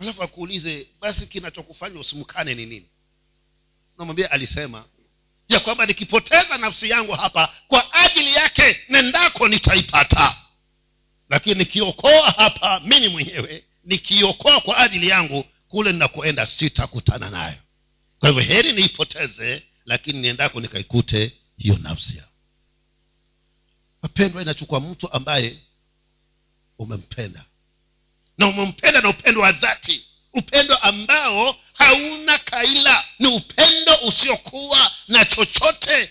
[0.00, 2.88] Alafu akuulize basi kinachokufanya usimkane ni nini?
[3.98, 4.84] Namwambia alisema
[5.48, 10.36] ya kwamba nikipoteza nafsi yangu hapa kwa ajili yake nendako nitaipata.
[11.30, 17.56] Lakini nikiokoa hapa mimi mwenyewe nikiokoa kwa ajili yangu kule ninakoenda sitakutana nayo.
[18.18, 22.28] Kwa hivyo heri niipoteze lakini niendako nikaikute hiyo nafsi yao
[24.04, 25.58] mapendwa inachukua mtu ambaye
[26.78, 27.44] umempenda.
[28.38, 30.04] Na umempenda na upendo wa dhati.
[30.32, 33.04] Upendo ambao hauna kaila.
[33.18, 36.10] Ni upendo usiokuwa na chochote.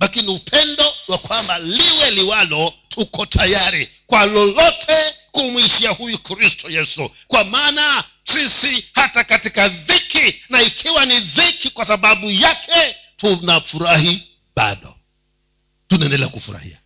[0.00, 3.88] Lakini upendo wa kwamba liwe liwalo tuko tayari.
[4.06, 7.10] Kwa lolote kumwishia huyu kristo yesu.
[7.26, 14.22] Kwa maana sisi hata katika dhiki na ikiwa ni dhiki kwa sababu yake tunafurahi
[14.56, 14.96] bado.
[15.88, 16.78] Tunaendelea kufurahia.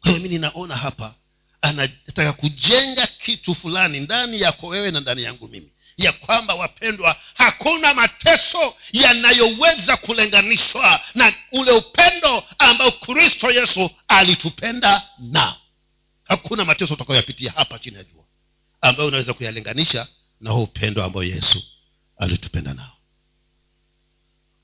[0.00, 1.14] Kwa hiyo mi ninaona hapa
[1.62, 5.72] anataka kujenga kitu fulani ndani yako wewe na ndani yangu mimi.
[5.96, 15.56] Ya kwamba wapendwa hakuna mateso yanayoweza kulinganishwa na ule upendo ambao kristo yesu alitupenda nao
[16.32, 18.24] hakuna mateso utakayoyapitia hapa chini ya jua
[18.80, 20.08] ambayo unaweza kuyalinganisha
[20.40, 21.62] na huu upendo ambao yesu
[22.16, 22.96] alitupenda nao.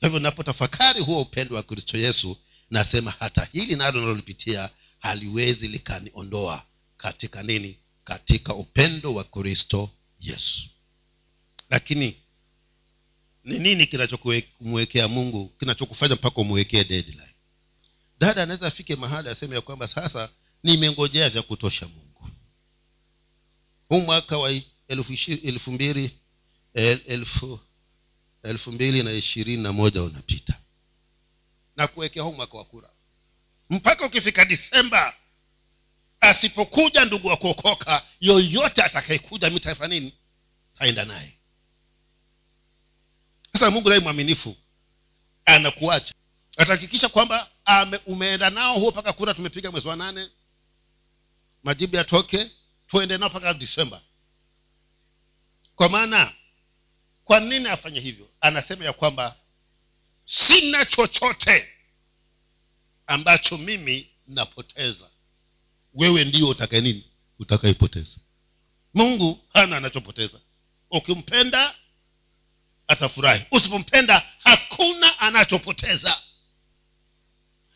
[0.00, 2.36] Kwa hivyo napotafakari huo upendo wa kristo yesu
[2.70, 7.78] nasema hata hili nalo nalolipitia haliwezi likaniondoa katika nini?
[8.04, 10.68] Katika upendo wa kristo yesu.
[11.70, 12.16] Lakini
[13.44, 16.84] ni nini kinachokumwekea mungu kinachokufanya mpaka umwekee
[18.20, 20.30] dada anaweza afike mahali aseme ya kwamba sasa
[20.62, 22.30] nimengojea vya kutosha mungu.
[23.88, 24.50] Huu mwaka wa
[24.88, 26.18] elfu, mbili
[28.42, 30.60] elfu mbili na ishirini na moja unapita.
[31.76, 32.90] Na kuwekea huu mwaka wa kura.
[33.70, 35.14] Mpaka ukifika disemba
[36.20, 40.12] asipokuja ndugu wa kuokoka yoyote atakayekuja mi taifa nini
[40.78, 41.38] taenda naye.
[43.52, 44.56] Sasa mungu naye mwaminifu
[45.44, 46.14] anakuacha.
[46.56, 47.50] Atahakikisha kwamba
[48.06, 50.28] umeenda nao huo mpaka kura tumepiga mwezi wa nane
[51.64, 52.50] majibu yatoke
[52.86, 54.02] tuende nao mpaka disemba
[55.74, 56.32] kwa maana
[57.24, 58.28] kwa nini afanye hivyo?
[58.40, 59.36] Anasema ya kwamba
[60.24, 61.68] sina chochote
[63.06, 65.10] ambacho mimi napoteza.
[65.94, 67.04] Wewe ndio utakae nini?
[67.38, 68.18] Utakaipoteza.
[68.94, 70.40] Mungu hana anachopoteza.
[70.90, 71.74] Ukimpenda
[72.86, 73.44] atafurahi.
[73.50, 76.22] Usipompenda hakuna anachopoteza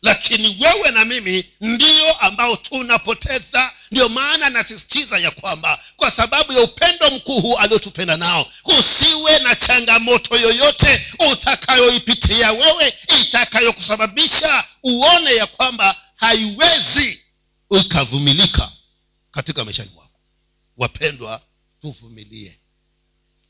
[0.03, 3.71] lakini wewe na mimi ndio ambao tunapoteza.
[3.91, 9.55] Ndio maana nasisitiza ya kwamba kwa sababu ya upendo mkuu huu aliotupenda nao kusiwe na
[9.55, 17.21] changamoto yoyote utakayoipitia wewe itakayokusababisha uone ya kwamba haiwezi
[17.71, 18.71] ikavumilika
[19.31, 20.19] katika maishani mwako.
[20.77, 21.41] Wapendwa
[21.81, 22.59] tuvumilie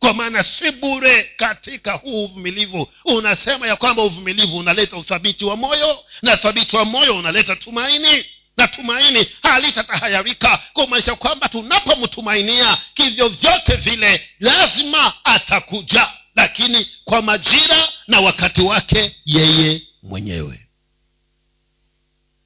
[0.03, 2.89] kwa maana si bure katika huu uvumilivu.
[3.05, 8.25] Unasema ya kwamba uvumilivu unaleta uthabiti wa moyo na thabiti wa moyo unaleta tumaini
[8.57, 18.19] na tumaini halitatahayarika kumaanisha kwamba tunapomtumainia kivyo vyote vile lazima atakuja lakini kwa majira na
[18.19, 20.67] wakati wake yeye mwenyewe.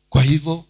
[0.10, 0.65] Kwa hivyo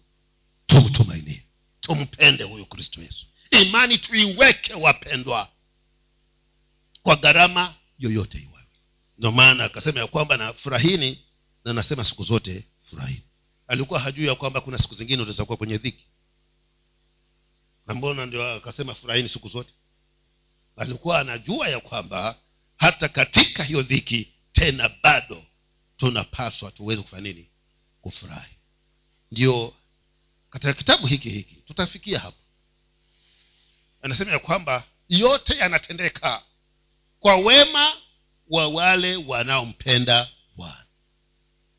[0.66, 1.42] tumtumainie
[1.80, 3.26] tumpende huyu kristo yesu.
[3.50, 5.48] Imani tuiweke wapendwa
[7.02, 8.66] kwa gharama yoyote iwayo.
[9.18, 11.24] Ndio maana akasema ya kwamba na furahini
[11.64, 13.22] na nasema siku zote furahini.
[13.66, 16.06] Alikuwa hajui ya kwamba kuna siku zingine utaweza kuwa kwenye dhiki.
[17.86, 19.72] Na mbona ndio akasema furahini siku zote?
[20.76, 22.38] Alikuwa anajua ya kwamba
[22.76, 25.44] hata katika hiyo dhiki tena bado
[25.96, 27.50] tunapaswa tuweze kufanya nini?
[28.00, 28.56] Kufurahi.
[29.32, 29.74] Ndio
[30.50, 32.36] katika kitabu hiki hiki tutafikia hapo.
[34.02, 36.42] Anasema ya kwamba yote yanatendeka
[37.20, 37.92] kwa wema
[38.48, 40.84] wa wale wanaompenda bwana.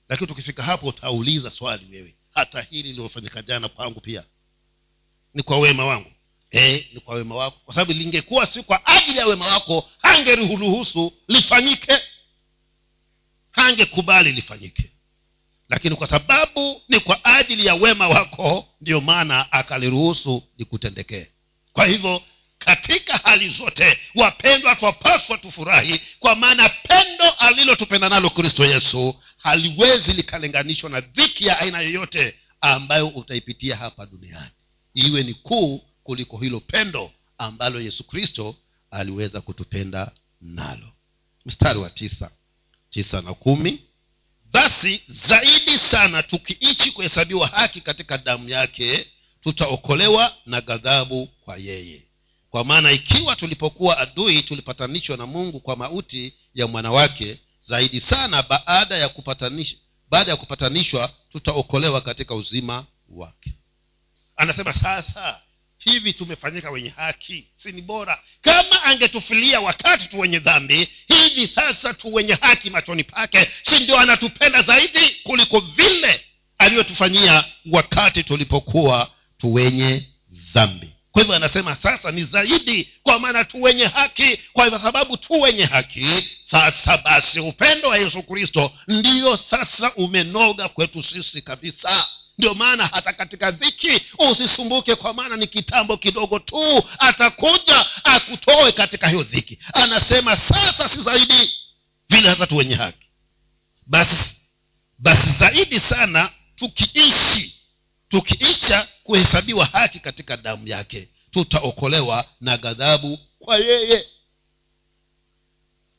[0.09, 2.15] Lakini tukifika hapo utauliza swali wewe.
[2.33, 4.23] Hata hili lilofanyika jana kwangu pia.
[5.33, 6.11] Ni kwa wema wangu?
[6.51, 7.57] Eh, ni kwa wema wako.
[7.65, 11.97] Kwa sababu lingekuwa si kwa ajili ya wema wako hangeruhusu lifanyike.
[13.51, 14.91] Hangekubali lifanyike.
[15.69, 21.27] Lakini kwa sababu ni kwa ajili ya wema wako ndiyo maana akaliruhusu likutendekee
[21.73, 22.21] kwa hivyo
[22.59, 23.99] katika hali zote.
[24.15, 31.59] Wapendwa twapaswa tufurahi kwa maana pendo alilotupenda nalo kristo yesu haliwezi likalinganishwa na dhiki ya
[31.59, 34.51] aina yoyote ambayo utaipitia hapa duniani.
[34.93, 38.55] Iwe ni kuu kuliko hilo pendo ambalo yesu kristo
[38.91, 40.91] aliweza kutupenda nalo.
[41.45, 42.31] Mstari wa tisa
[42.89, 43.81] tisa na kumi.
[44.51, 49.07] Basi zaidi sana tukiichi kuhesabiwa haki katika damu yake
[49.41, 52.08] tutaokolewa na ghadhabu kwa yeye
[52.49, 58.43] kwa maana ikiwa tulipokuwa adui tulipatanishwa na mungu kwa mauti ya mwana wake zaidi sana
[58.43, 59.75] baada ya kupatanisha
[60.09, 63.51] baada ya kupatanishwa tutaokolewa katika uzima wake.
[64.35, 65.41] Anasema sasa
[65.77, 67.47] hivi tumefanyika wenye haki?
[67.55, 68.23] Si ni bora?
[68.41, 73.99] Kama angetufilia wakati tu wenye dhambi hivi sasa tu wenye haki machoni pake si ndio
[73.99, 76.25] anatupenda zaidi kuliko vile
[76.57, 80.07] aliyotufanyia wakati tulipokuwa tu wenye
[80.53, 84.37] dhambi kwa hivyo anasema sasa ni zaidi kwa maana tu wenye haki.
[84.53, 91.03] Kwa sababu tu wenye haki sasa basi upendo wa yesu kristo ndiyo sasa umenoga kwetu
[91.03, 92.07] sisi kabisa.
[92.37, 96.83] Ndio maana hata katika dhiki usisumbuke kwa maana ni kitambo kidogo tu.
[96.99, 99.59] Atakuja akutoe katika hiyo dhiki.
[99.73, 101.51] Anasema sasa si zaidi
[102.09, 103.07] vile hata tu wenye haki.
[103.85, 104.15] Basi
[104.99, 107.58] basi zaidi sana tukiishi
[108.09, 114.05] tukiisha kuhesabiwa haki katika damu yake tutaokolewa na ghadhabu kwa yeye.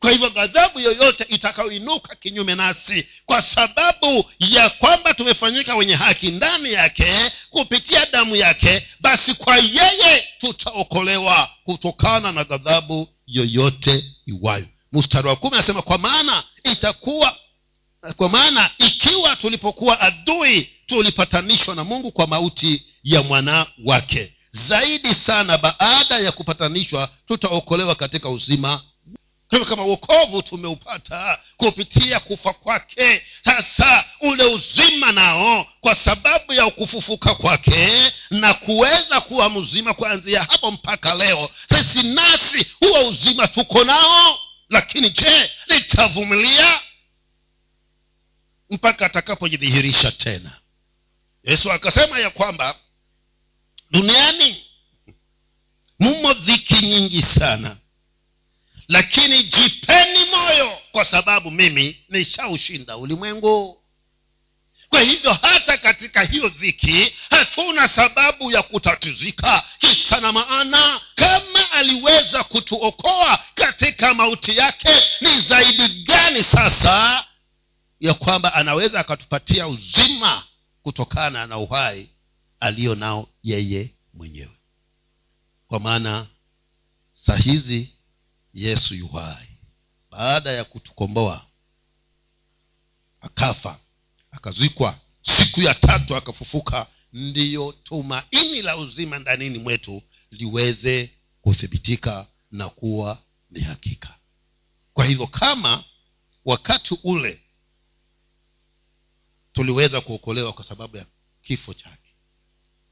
[0.00, 6.72] Kwa hivyo ghadhabu yoyote itakayoinuka kinyume nasi kwa sababu ya kwamba tumefanyika wenye haki ndani
[6.72, 14.66] yake kupitia damu yake basi kwa yeye tutaokolewa kutokana na ghadhabu yoyote iwayo.
[14.92, 17.36] Mstari wa kumi anasema kwa maana itakuwa
[18.16, 24.32] kwa maana ikiwa tulipokuwa adui tulipatanishwa na mungu kwa mauti ya mwana wake.
[24.68, 28.82] Zaidi sana baada ya kupatanishwa tutaokolewa katika uzima.
[29.48, 33.22] Kwa kama uokovu tumeupata kupitia kufa kwake.
[33.44, 40.70] Sasa ule uzima nao kwa sababu ya kufufuka kwake na kuweza kuwa mzima kuanzia hapo
[40.70, 41.50] mpaka leo.
[41.68, 44.38] Sisi nasi huo uzima tuko nao.
[44.70, 46.80] Lakini je litavumilia
[48.70, 50.52] mpaka atakapojidhihirisha tena.
[51.44, 52.74] Yesu akasema ya kwamba
[53.90, 54.64] duniani
[55.98, 57.76] mumo dhiki nyingi sana
[58.88, 63.76] lakini jipeni moyo kwa sababu mimi nishaushinda ulimwengu.
[64.88, 71.00] Kwa hivyo hata katika hiyo dhiki hatuna sababu ya kutatizika kisa na maana.
[71.14, 77.24] Kama aliweza kutuokoa katika mauti yake ni zaidi gani sasa
[78.00, 80.46] ya kwamba anaweza akatupatia uzima
[80.82, 82.10] kutokana na uhai
[82.60, 84.56] aliyo nao yeye mwenyewe.
[85.68, 86.26] Kwa maana
[87.12, 87.92] saa hizi
[88.54, 89.48] yesu yuhai
[90.10, 91.46] baada ya kutukomboa
[93.20, 93.78] akafa
[94.30, 103.22] akazikwa siku ya tatu akafufuka ndiyo tumaini la uzima ndanini mwetu liweze kuthibitika na kuwa
[103.50, 104.18] ni hakika.
[104.92, 105.84] Kwa hivyo kama
[106.44, 107.42] wakati ule
[109.52, 111.06] tuliweza kuokolewa kwa sababu ya
[111.42, 112.10] kifo chake.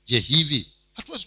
[0.06, 1.26] Je hivi hatuwezi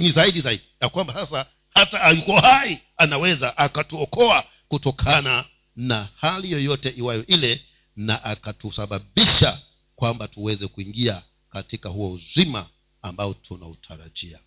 [0.00, 0.64] ni zaidi zaidi?
[0.80, 5.44] Ya kwamba sasa hata ayuko hai anaweza akatuokoa kutokana
[5.76, 7.64] na hali yoyote iwayo ile
[7.96, 9.60] na akatusababisha
[9.96, 12.68] kwamba tuweze kuingia katika huo uzima
[13.02, 14.38] ambao tunautarajia.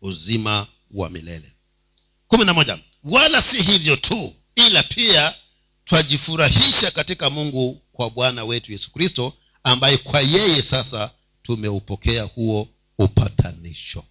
[0.00, 1.52] Uzima wa milele.
[2.28, 2.78] Kumi na moja.
[3.04, 5.34] Wala si hivyo tu ila pia
[5.88, 9.32] twajifurahisha katika mungu kwa bwana wetu yesu kristo
[9.62, 11.10] ambaye kwa yeye sasa
[11.42, 12.68] tumeupokea huo
[12.98, 14.04] upatanisho.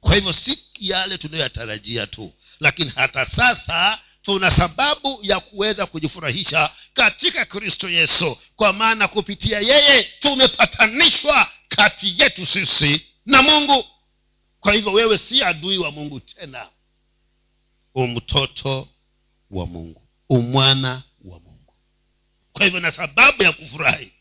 [0.00, 7.44] Kwa hivyo si yale tunayoyatarajia tu lakini hata sasa tuna sababu ya kuweza kujifurahisha katika
[7.44, 8.38] kristo yesu.
[8.56, 13.84] Kwa maana kupitia yeye tumepatanishwa kati yetu sisi na mungu.
[14.60, 16.68] Kwa hivyo wewe si adui wa mungu tena.
[17.94, 18.88] Umtoto
[19.50, 20.02] wa mungu.
[20.28, 21.02] Umwana
[22.56, 24.12] kwa hivyo na sababu ya kufurahi.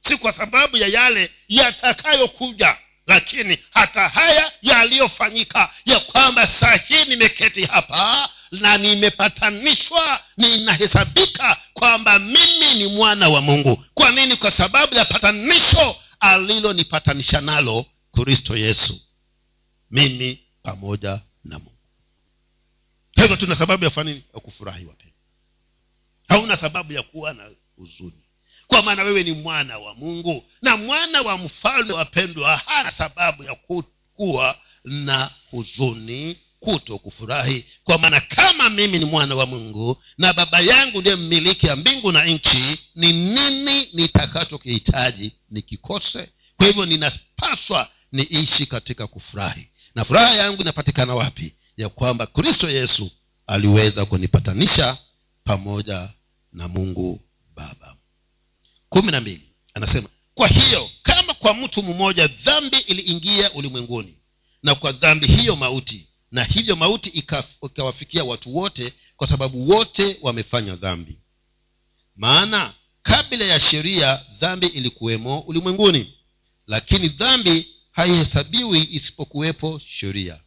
[0.00, 7.64] Si kwa sababu ya yale yatakayokuja lakini hata haya yaliyofanyika ya kwamba saa hii nimeketi
[7.64, 13.84] hapa na nimepatanishwa ninahesabika kwamba mimi ni mwana wa mungu.
[13.94, 14.36] Kwa nini?
[14.36, 19.00] Kwa sababu ya patanisho alilonipatanisha nalo kristo yesu.
[19.90, 21.78] Mimi pamoja na mungu.
[23.14, 25.11] Kwa hivyo tuna sababu ya fanini nini ya kufurahi wapendwa
[26.32, 28.22] hauna sababu ya kuwa na huzuni.
[28.66, 33.56] Kwa maana wewe ni mwana wa mungu na mwana wa mfalme wapendwa hana sababu ya
[34.14, 40.60] kuwa na huzuni kuto kufurahi kwa maana kama mimi ni mwana wa mungu na baba
[40.60, 46.32] yangu ndiye mmiliki ya mbingu na nchi ni nini nitakachokihitaji nikikose?
[46.56, 49.68] Kwa hivyo ninapaswa niishi katika kufurahi.
[49.94, 51.54] Na furaha yangu inapatikana wapi?
[51.76, 53.10] Ya kwamba kristo yesu
[53.46, 54.96] aliweza kunipatanisha
[55.44, 56.08] pamoja
[56.52, 57.20] na mungu
[57.54, 57.96] baba.
[58.88, 64.18] Kumi na mbili anasema kwa hiyo kama kwa mtu mmoja dhambi iliingia ulimwenguni
[64.62, 67.08] na kwa dhambi hiyo mauti na hivyo mauti
[67.62, 71.18] ikawafikia watu wote kwa sababu wote wamefanya dhambi.
[72.16, 76.14] Maana kabla ya sheria dhambi ilikuwemo ulimwenguni
[76.66, 80.40] lakini dhambi haihesabiwi isipokuwepo sheria.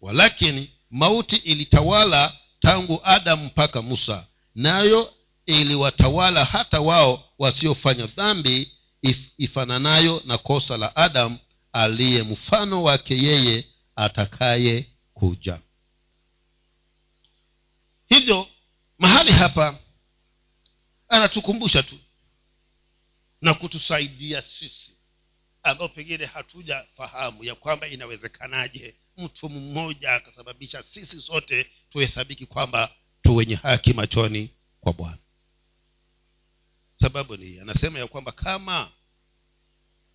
[0.00, 5.14] Walakini mauti ilitawala tangu adamu mpaka musa nayo
[5.46, 8.72] iliwatawala hata wao wasiofanya dhambi
[9.02, 11.38] if, ifananayo na kosa la adamu
[11.72, 15.60] aliye mfano wake yeye atakaye kuja.
[18.08, 18.48] Hivyo
[18.98, 19.78] mahali hapa
[21.08, 21.98] anatukumbusha tu
[23.40, 24.92] na kutusaidia sisi
[25.62, 32.90] ambao pengine hatujafahamu ya kwamba inawezekanaje mtu mmoja akasababisha sisi sote tuhesabiki kwamba
[33.22, 34.50] tu wenye haki machoni
[34.80, 35.18] kwa bwana.
[36.94, 38.92] Sababu ni anasema ya kwamba kama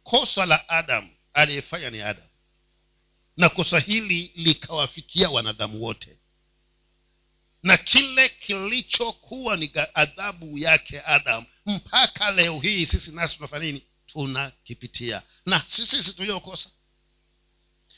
[0.03, 2.29] kosa la adamu aliyefanya ni adamu
[3.37, 6.17] na kosa hili likawafikia wanadamu wote
[7.63, 13.83] na kile kilichokuwa ni adhabu yake adam mpaka leo hii sisi nasi tunafanya nini?
[14.05, 15.23] Tunakipitia.
[15.45, 16.69] Na sisi si tuliokosa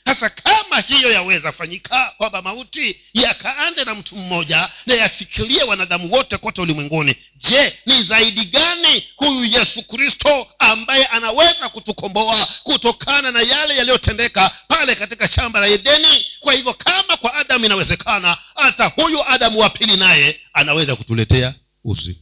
[0.04, 6.36] sasa kama hiyo yaweza fanyika kwamba mauti yakaande na mtu mmoja na yafikirie wanadamu wote
[6.36, 13.76] kote ulimwenguni je ni zaidi gani huyu yesu kristo ambaye anaweza kutukomboa kutokana na yale
[13.76, 16.26] yaliyotendeka pale katika shamba la edeni?
[16.40, 22.18] Kwa hivyo kama kwa adamu inawezekana hata huyu adamu wa pili naye anaweza kutuletea uzima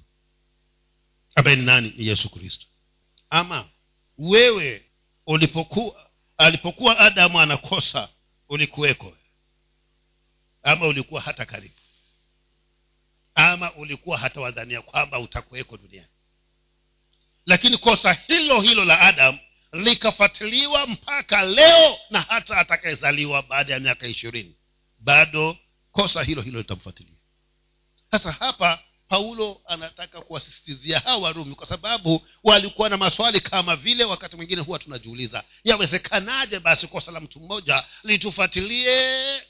[1.35, 1.93] ambaye ni nani?
[1.97, 2.67] Ni yesu kristo.
[3.31, 3.65] Ama
[4.19, 4.83] wewe
[5.27, 6.08] ulipokuwa
[6.39, 8.09] alipokuwa adamu anakosa
[8.49, 9.17] ulikuweko
[10.63, 11.75] ama ulikuwa hata karibu.
[13.35, 16.09] Ama ulikuwa hata wadhania kwamba utakuweko duniani.
[17.47, 19.39] Lakini kosa hilo hilo la adamu
[19.73, 24.55] likafuatiliwa mpaka leo na hata atakayezaliwa baada ya miaka ishirini.
[24.99, 25.57] Bado
[25.93, 27.17] kosa hilo hilo litamfuatilia.
[28.11, 34.37] Sasa hapa paulo anataka kuwasisitizia hawa warumi kwa sababu walikuwa na maswali kama vile wakati
[34.37, 39.43] mwingine huwa tunajiuliza yawezekanaje basi kosa la mtu mmoja litufuatilie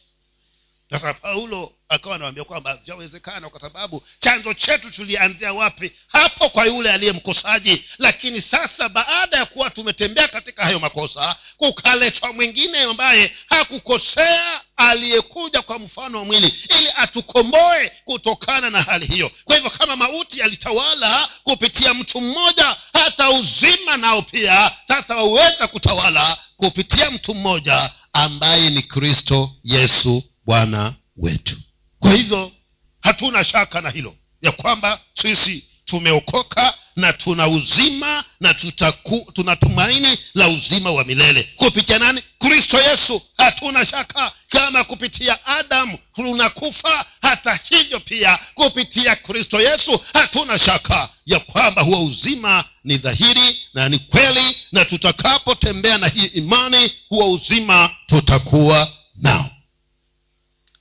[0.91, 5.93] sasa paulo akawa anawambia kwamba vyawezekana kwa sababu chanzo chetu tulianzia wapi?
[6.09, 7.85] Hapo kwa yule aliye mkosaji.
[7.99, 15.79] Lakini sasa baada ya kuwa tumetembea katika hayo makosa kukaletwa mwingine ambaye hakukosea aliyekuja kwa
[15.79, 19.31] mfano wa mwili ili atukomboe kutokana na hali hiyo.
[19.45, 26.39] Kwa hivyo kama mauti yalitawala kupitia mtu mmoja hata uzima nao pia sasa waweza kutawala
[26.57, 31.57] kupitia mtu mmoja ambaye ni kristo yesu bwana wetu.
[32.01, 32.53] Kwa hivyo
[33.01, 40.19] hatuna shaka na hilo ya kwamba sisi tumeokoka na tuna uzima na tutaku, tuna tumaini
[40.35, 41.49] la uzima wa milele.
[41.57, 42.23] Kupitia nani?
[42.39, 43.23] Kristo yesu.
[43.37, 51.41] Hatuna shaka kama kupitia adamu tunakufa hata hivyo pia kupitia kristo yesu hatuna shaka ya
[51.41, 57.91] kwamba huo uzima ni dhahiri na ni kweli na tutakapotembea na hii imani huo uzima
[58.07, 59.51] tutakuwa nao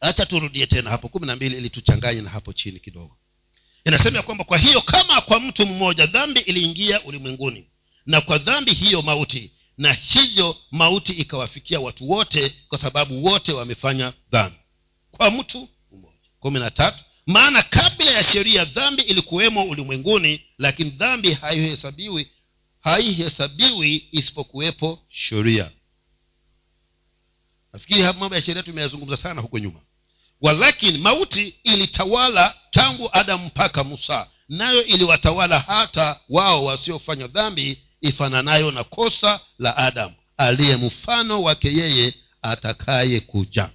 [0.02, 1.10] hacha turudie tena hapo.
[1.10, 3.18] Kumi na mbili ili tuchanganye na hapo chini kidogo.
[3.86, 7.68] Inasema ya kwamba kwa hiyo kama kwa mtu mmoja dhambi iliingia ulimwenguni
[8.06, 14.14] na kwa dhambi hiyo mauti na hivyo mauti ikawafikia watu wote kwa sababu wote wamefanya
[14.32, 14.58] dhambi.
[15.12, 16.18] Kwa mtu mmoja.
[16.40, 22.28] Kumi na tatu maana kabla ya sheria dhambi ilikuwemo ulimwenguni lakini dhambi haihesabiwi
[22.80, 25.72] haihesabiwi isipokuwepo sheria.
[27.74, 29.80] Nafikiri mambo ya sheria tumeyazungumza sana huko nyuma
[30.42, 34.28] walakini mauti ilitawala tangu adamu mpaka musa.
[34.50, 42.14] Nayo iliwatawala hata wao wasiofanya dhambi ifananayo na kosa la adamu aliye mfano wake yeye
[42.42, 43.70] atakaye kuja.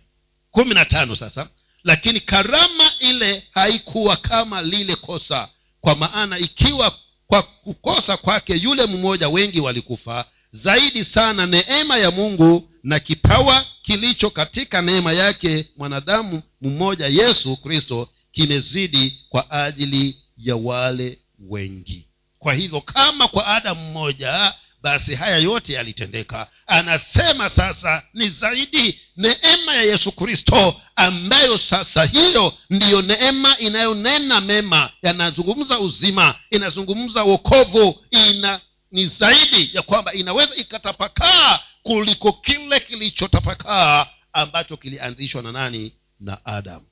[0.51, 1.49] Kumi na tano sasa.
[1.85, 5.49] Lakini karama ile haikuwa kama lile kosa
[5.81, 6.95] kwa maana ikiwa
[7.27, 14.31] kwa kukosa kwake yule mmoja wengi walikufa zaidi sana neema ya mungu na kipawa kilicho
[14.31, 22.09] katika neema yake mwanadamu mmoja yesu kristo kimezidi kwa ajili ya wale wengi.
[22.39, 26.51] Kwa hivyo kama kwa adamu mmoja basi haya yote yalitendeka.
[26.67, 34.91] Anasema sasa ni zaidi neema ya yesu kristo ambayo sasa hiyo ndiyo neema inayonena mema
[35.03, 38.61] yanazungumza uzima inazungumza wokovu ina
[38.93, 45.93] ni zaidi ya kwamba inaweza ikatapakaa kuliko kile kilichotapakaa ambacho kilianzishwa na nani?
[46.21, 46.87] Na adamu.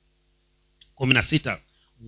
[0.95, 1.59] Kumi na sita.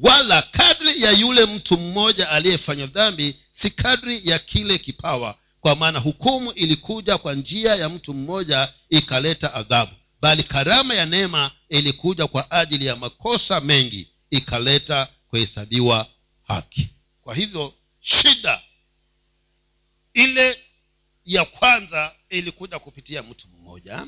[0.02, 5.38] Wala kadri ya yule mtu mmoja aliyefanya dhambi si kadri ya kile kipawa.
[5.62, 9.92] Kwa maana hukumu ilikuja kwa njia ya mtu mmoja ikaleta adhabu.
[10.22, 16.08] Bali karama ya neema ilikuja kwa ajili ya makosa mengi ikaleta kuhesabiwa
[16.44, 16.90] haki.
[17.22, 18.62] Kwa hivyo shida
[20.14, 20.60] ile
[21.26, 24.08] ya kwanza ilikuja kupitia mtu mmoja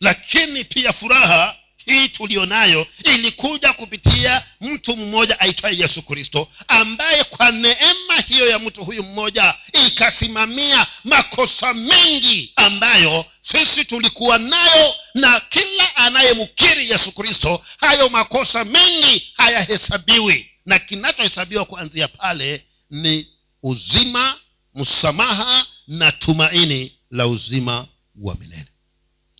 [0.00, 7.50] lakini pia furaha hii tuliyo nayo ilikuja kupitia mtu mmoja aitwaye yesu kristo ambaye kwa
[7.50, 9.54] neema hiyo ya mtu huyu mmoja
[9.86, 19.32] ikasimamia makosa mengi ambayo sisi tulikuwa nayo na kila anayemkiri yesu kristo hayo makosa mengi
[19.36, 20.50] hayahesabiwi.
[20.66, 23.26] Na kinachohesabiwa kuanzia pale ni
[23.62, 24.36] uzima
[24.74, 27.86] msamaha na tumaini la uzima
[28.16, 28.68] wa milele.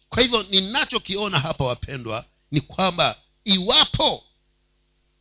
[0.08, 4.24] Kwa hivyo ninachokiona hapa wapendwa ni kwamba iwapo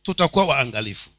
[0.02, 1.10] tutakuwa waangalifu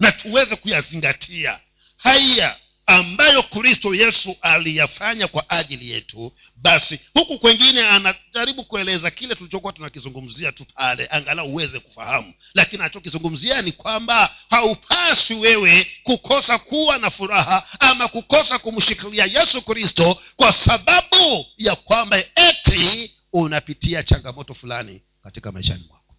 [0.00, 1.60] na tuweze kuyazingatia
[1.96, 2.56] haya
[2.88, 10.52] ambayo kristo yesu aliyafanya kwa ajili yetu basi huku kwengine anajaribu kueleza kile tulichokuwa tunakizungumzia
[10.52, 12.34] tu pale angalau uweze kufahamu.
[12.54, 20.18] Lakini anachokizungumzia ni kwamba haupaswi wewe kukosa kuwa na furaha ama kukosa kumshikilia yesu kristo
[20.36, 26.14] kwa sababu ya kwamba eti unapitia changamoto fulani katika maishani mwako.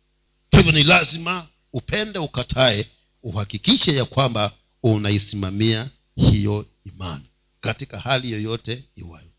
[0.51, 2.85] Hivyo ni lazima upende ukatae
[3.23, 4.51] uhakikishe ya kwamba
[4.83, 5.89] unaisimamia
[6.19, 7.25] hiyo imani
[7.61, 9.31] katika hali yoyote iwayo.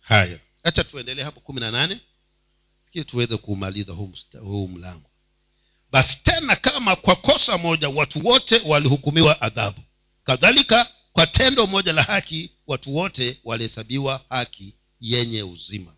[0.00, 2.00] Haya hacha tuendelee hapo kumi na nane
[2.92, 3.92] ili tuweze kuumaliza
[4.40, 5.10] huu, mlango.
[5.92, 9.80] Basi tena kama kwa kosa moja watu wote walihukumiwa adhabu
[10.24, 15.94] kadhalika kwa tendo moja la haki watu wote walihesabiwa haki yenye uzima.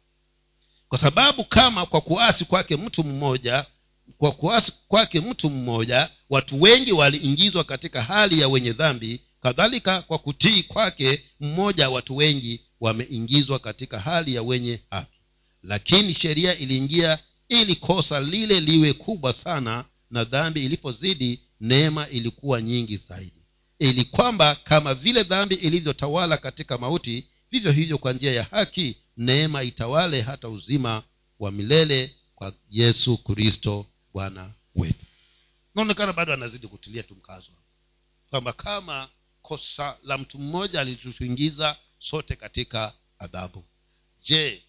[0.89, 3.67] Kwa sababu kama kwa kuasi kwake mtu mmoja
[4.19, 10.19] kwa kuasi kwake mtu mmoja watu wengi waliingizwa katika hali ya wenye dhambi kadhalika kwa
[10.19, 15.19] kutii kwake mmoja watu wengi wameingizwa katika hali ya wenye haki.
[15.63, 17.19] Lakini sheria iliingia
[17.49, 23.43] ili kosa lile liwe kubwa sana na dhambi ilipozidi neema ilikuwa nyingi zaidi.
[23.79, 29.63] Ili kwamba kama vile dhambi ilivyotawala katika mauti vivyo hivyo kwa njia ya haki neema
[29.63, 31.03] itawale hata uzima
[31.39, 35.07] wa milele kwa yesu kristo bwana wetu.
[35.75, 37.51] Naonekana bado anazidi kutilia tu mkazo.
[38.31, 39.09] Kwamba kama
[39.47, 43.65] kosa la mtu mmoja alituingiza sote katika adhabu.
[44.25, 44.63] Je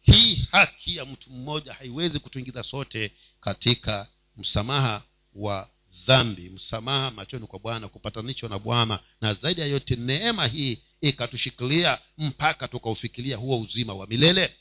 [0.00, 5.02] hii haki ya mtu mmoja haiwezi kutuingiza sote katika msamaha
[5.34, 5.70] wa
[6.06, 8.98] dhambi msamaha machoni kwa bwana kupatanishwa na bwana?
[9.20, 14.56] Na zaidi ya yote neema hii ikatushikilia mpaka tukaufikilia huo uzima wa milele?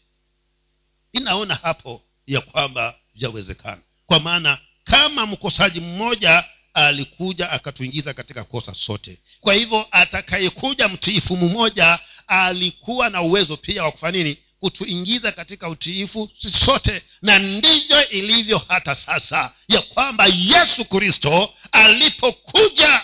[1.14, 3.82] Inaona hapo ya kwamba yawezekana.
[4.06, 6.44] Kwa maana kama mkosaji mmoja
[6.76, 9.18] alikuja akatuingiza katika kosa sote.
[9.42, 14.38] Kwa hivyo atakayekuja mtiifu mmoja alikuwa na uwezo pia wa kufanya nini?
[14.60, 16.30] Kutuingiza katika utiifu
[16.66, 17.04] sote.
[17.22, 23.02] Na ndivyo ilivyo hata sasa ya kwamba yesu kristo alipokuja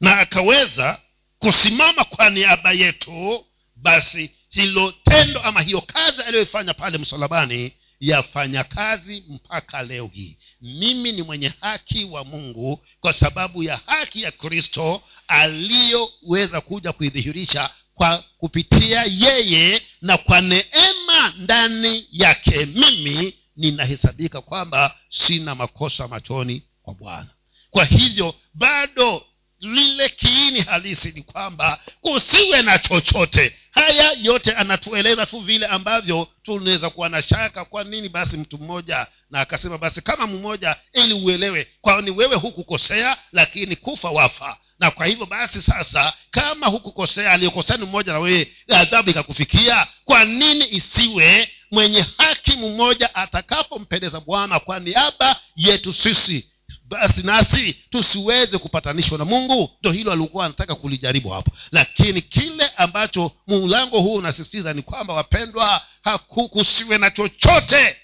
[0.00, 1.00] na akaweza
[1.38, 3.46] kusimama kwa niaba yetu
[3.76, 10.38] basi hilo tendo ama hiyo kazi aliyoifanya pale msalabani yafanya kazi mpaka leo hii.
[10.60, 17.70] Mimi ni mwenye haki wa mungu kwa sababu ya haki ya kristo aliyoweza kuja kuidhihirisha
[17.94, 22.66] kwa kupitia yeye na kwa neema ndani yake.
[22.66, 27.28] Mimi ninahesabika kwamba sina makosa machoni kwa bwana.
[27.70, 29.26] Kwa hivyo bado
[29.60, 33.56] lile kiini halisi ni kwamba kusiwe na chochote.
[33.70, 39.06] Haya yote anatueleza tu vile ambavyo tunaweza kuwa na shaka kwa nini basi mtu mmoja
[39.30, 44.56] na akasema basi kama mmoja ili uelewe kwani wewe hukukosea lakini kufa wafa.
[44.78, 50.24] Na kwa hivyo basi sasa kama hukukosea aliyokosea ni mmoja na wewe adhabu ikakufikia kwa
[50.24, 56.46] nini isiwe mwenye haki mmoja atakapompendeza bwana kwa niaba yetu sisi
[56.90, 59.70] basi nasi tusiweze kupatanishwa na mungu.
[59.80, 61.50] Ndo hilo alikuwa anataka kulijaribu hapo.
[61.72, 67.96] Lakini kile ambacho mlango huu unasisitiza ni kwamba wapendwa hakukusiwe na chochote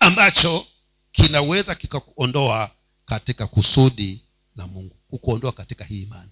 [0.00, 0.66] ambacho
[1.12, 2.70] kinaweza kikakuondoa
[3.06, 4.24] katika kusudi
[4.56, 4.96] la mungu.
[5.10, 6.30] Kukuondoa katika hii imani.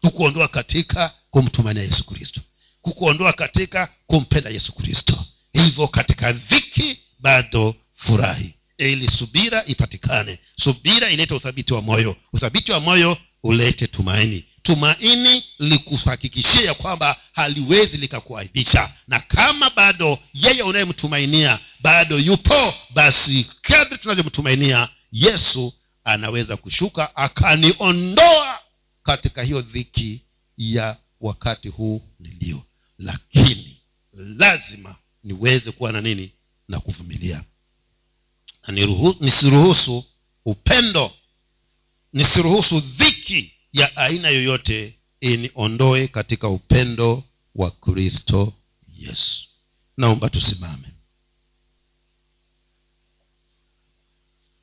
[0.00, 2.40] Kukuondoa katika kumtumania yesu kristo.
[2.82, 5.24] Kukuondoa katika kumpenda yesu kristo.
[5.52, 10.38] Hivyo katika dhiki bado furahi ili subira ipatikane.
[10.56, 12.16] Subira ilete uthabiti wa moyo.
[12.32, 14.44] Uthabiti wa moyo ulete tumaini.
[14.62, 18.92] Tumaini likuhakikishia ya kwamba haliwezi likakuaibisha.
[19.08, 25.72] Na kama bado yeye unayemtumainia bado yupo basi kadri tunavyomtumainia yesu
[26.04, 28.58] anaweza kushuka akaniondoa
[29.02, 30.22] katika hiyo dhiki
[30.56, 32.62] ya wakati huu nilio.
[32.98, 33.80] Lakini
[34.12, 36.32] lazima niweze kuwa na nini?
[36.68, 37.44] Na kuvumilia
[38.66, 40.04] na nisiruhusu
[40.44, 41.12] upendo
[42.12, 48.52] nisiruhusu dhiki ya aina yoyote iniondoe katika upendo wa kristo
[48.98, 49.48] yesu.
[49.96, 50.93] Naomba tusimame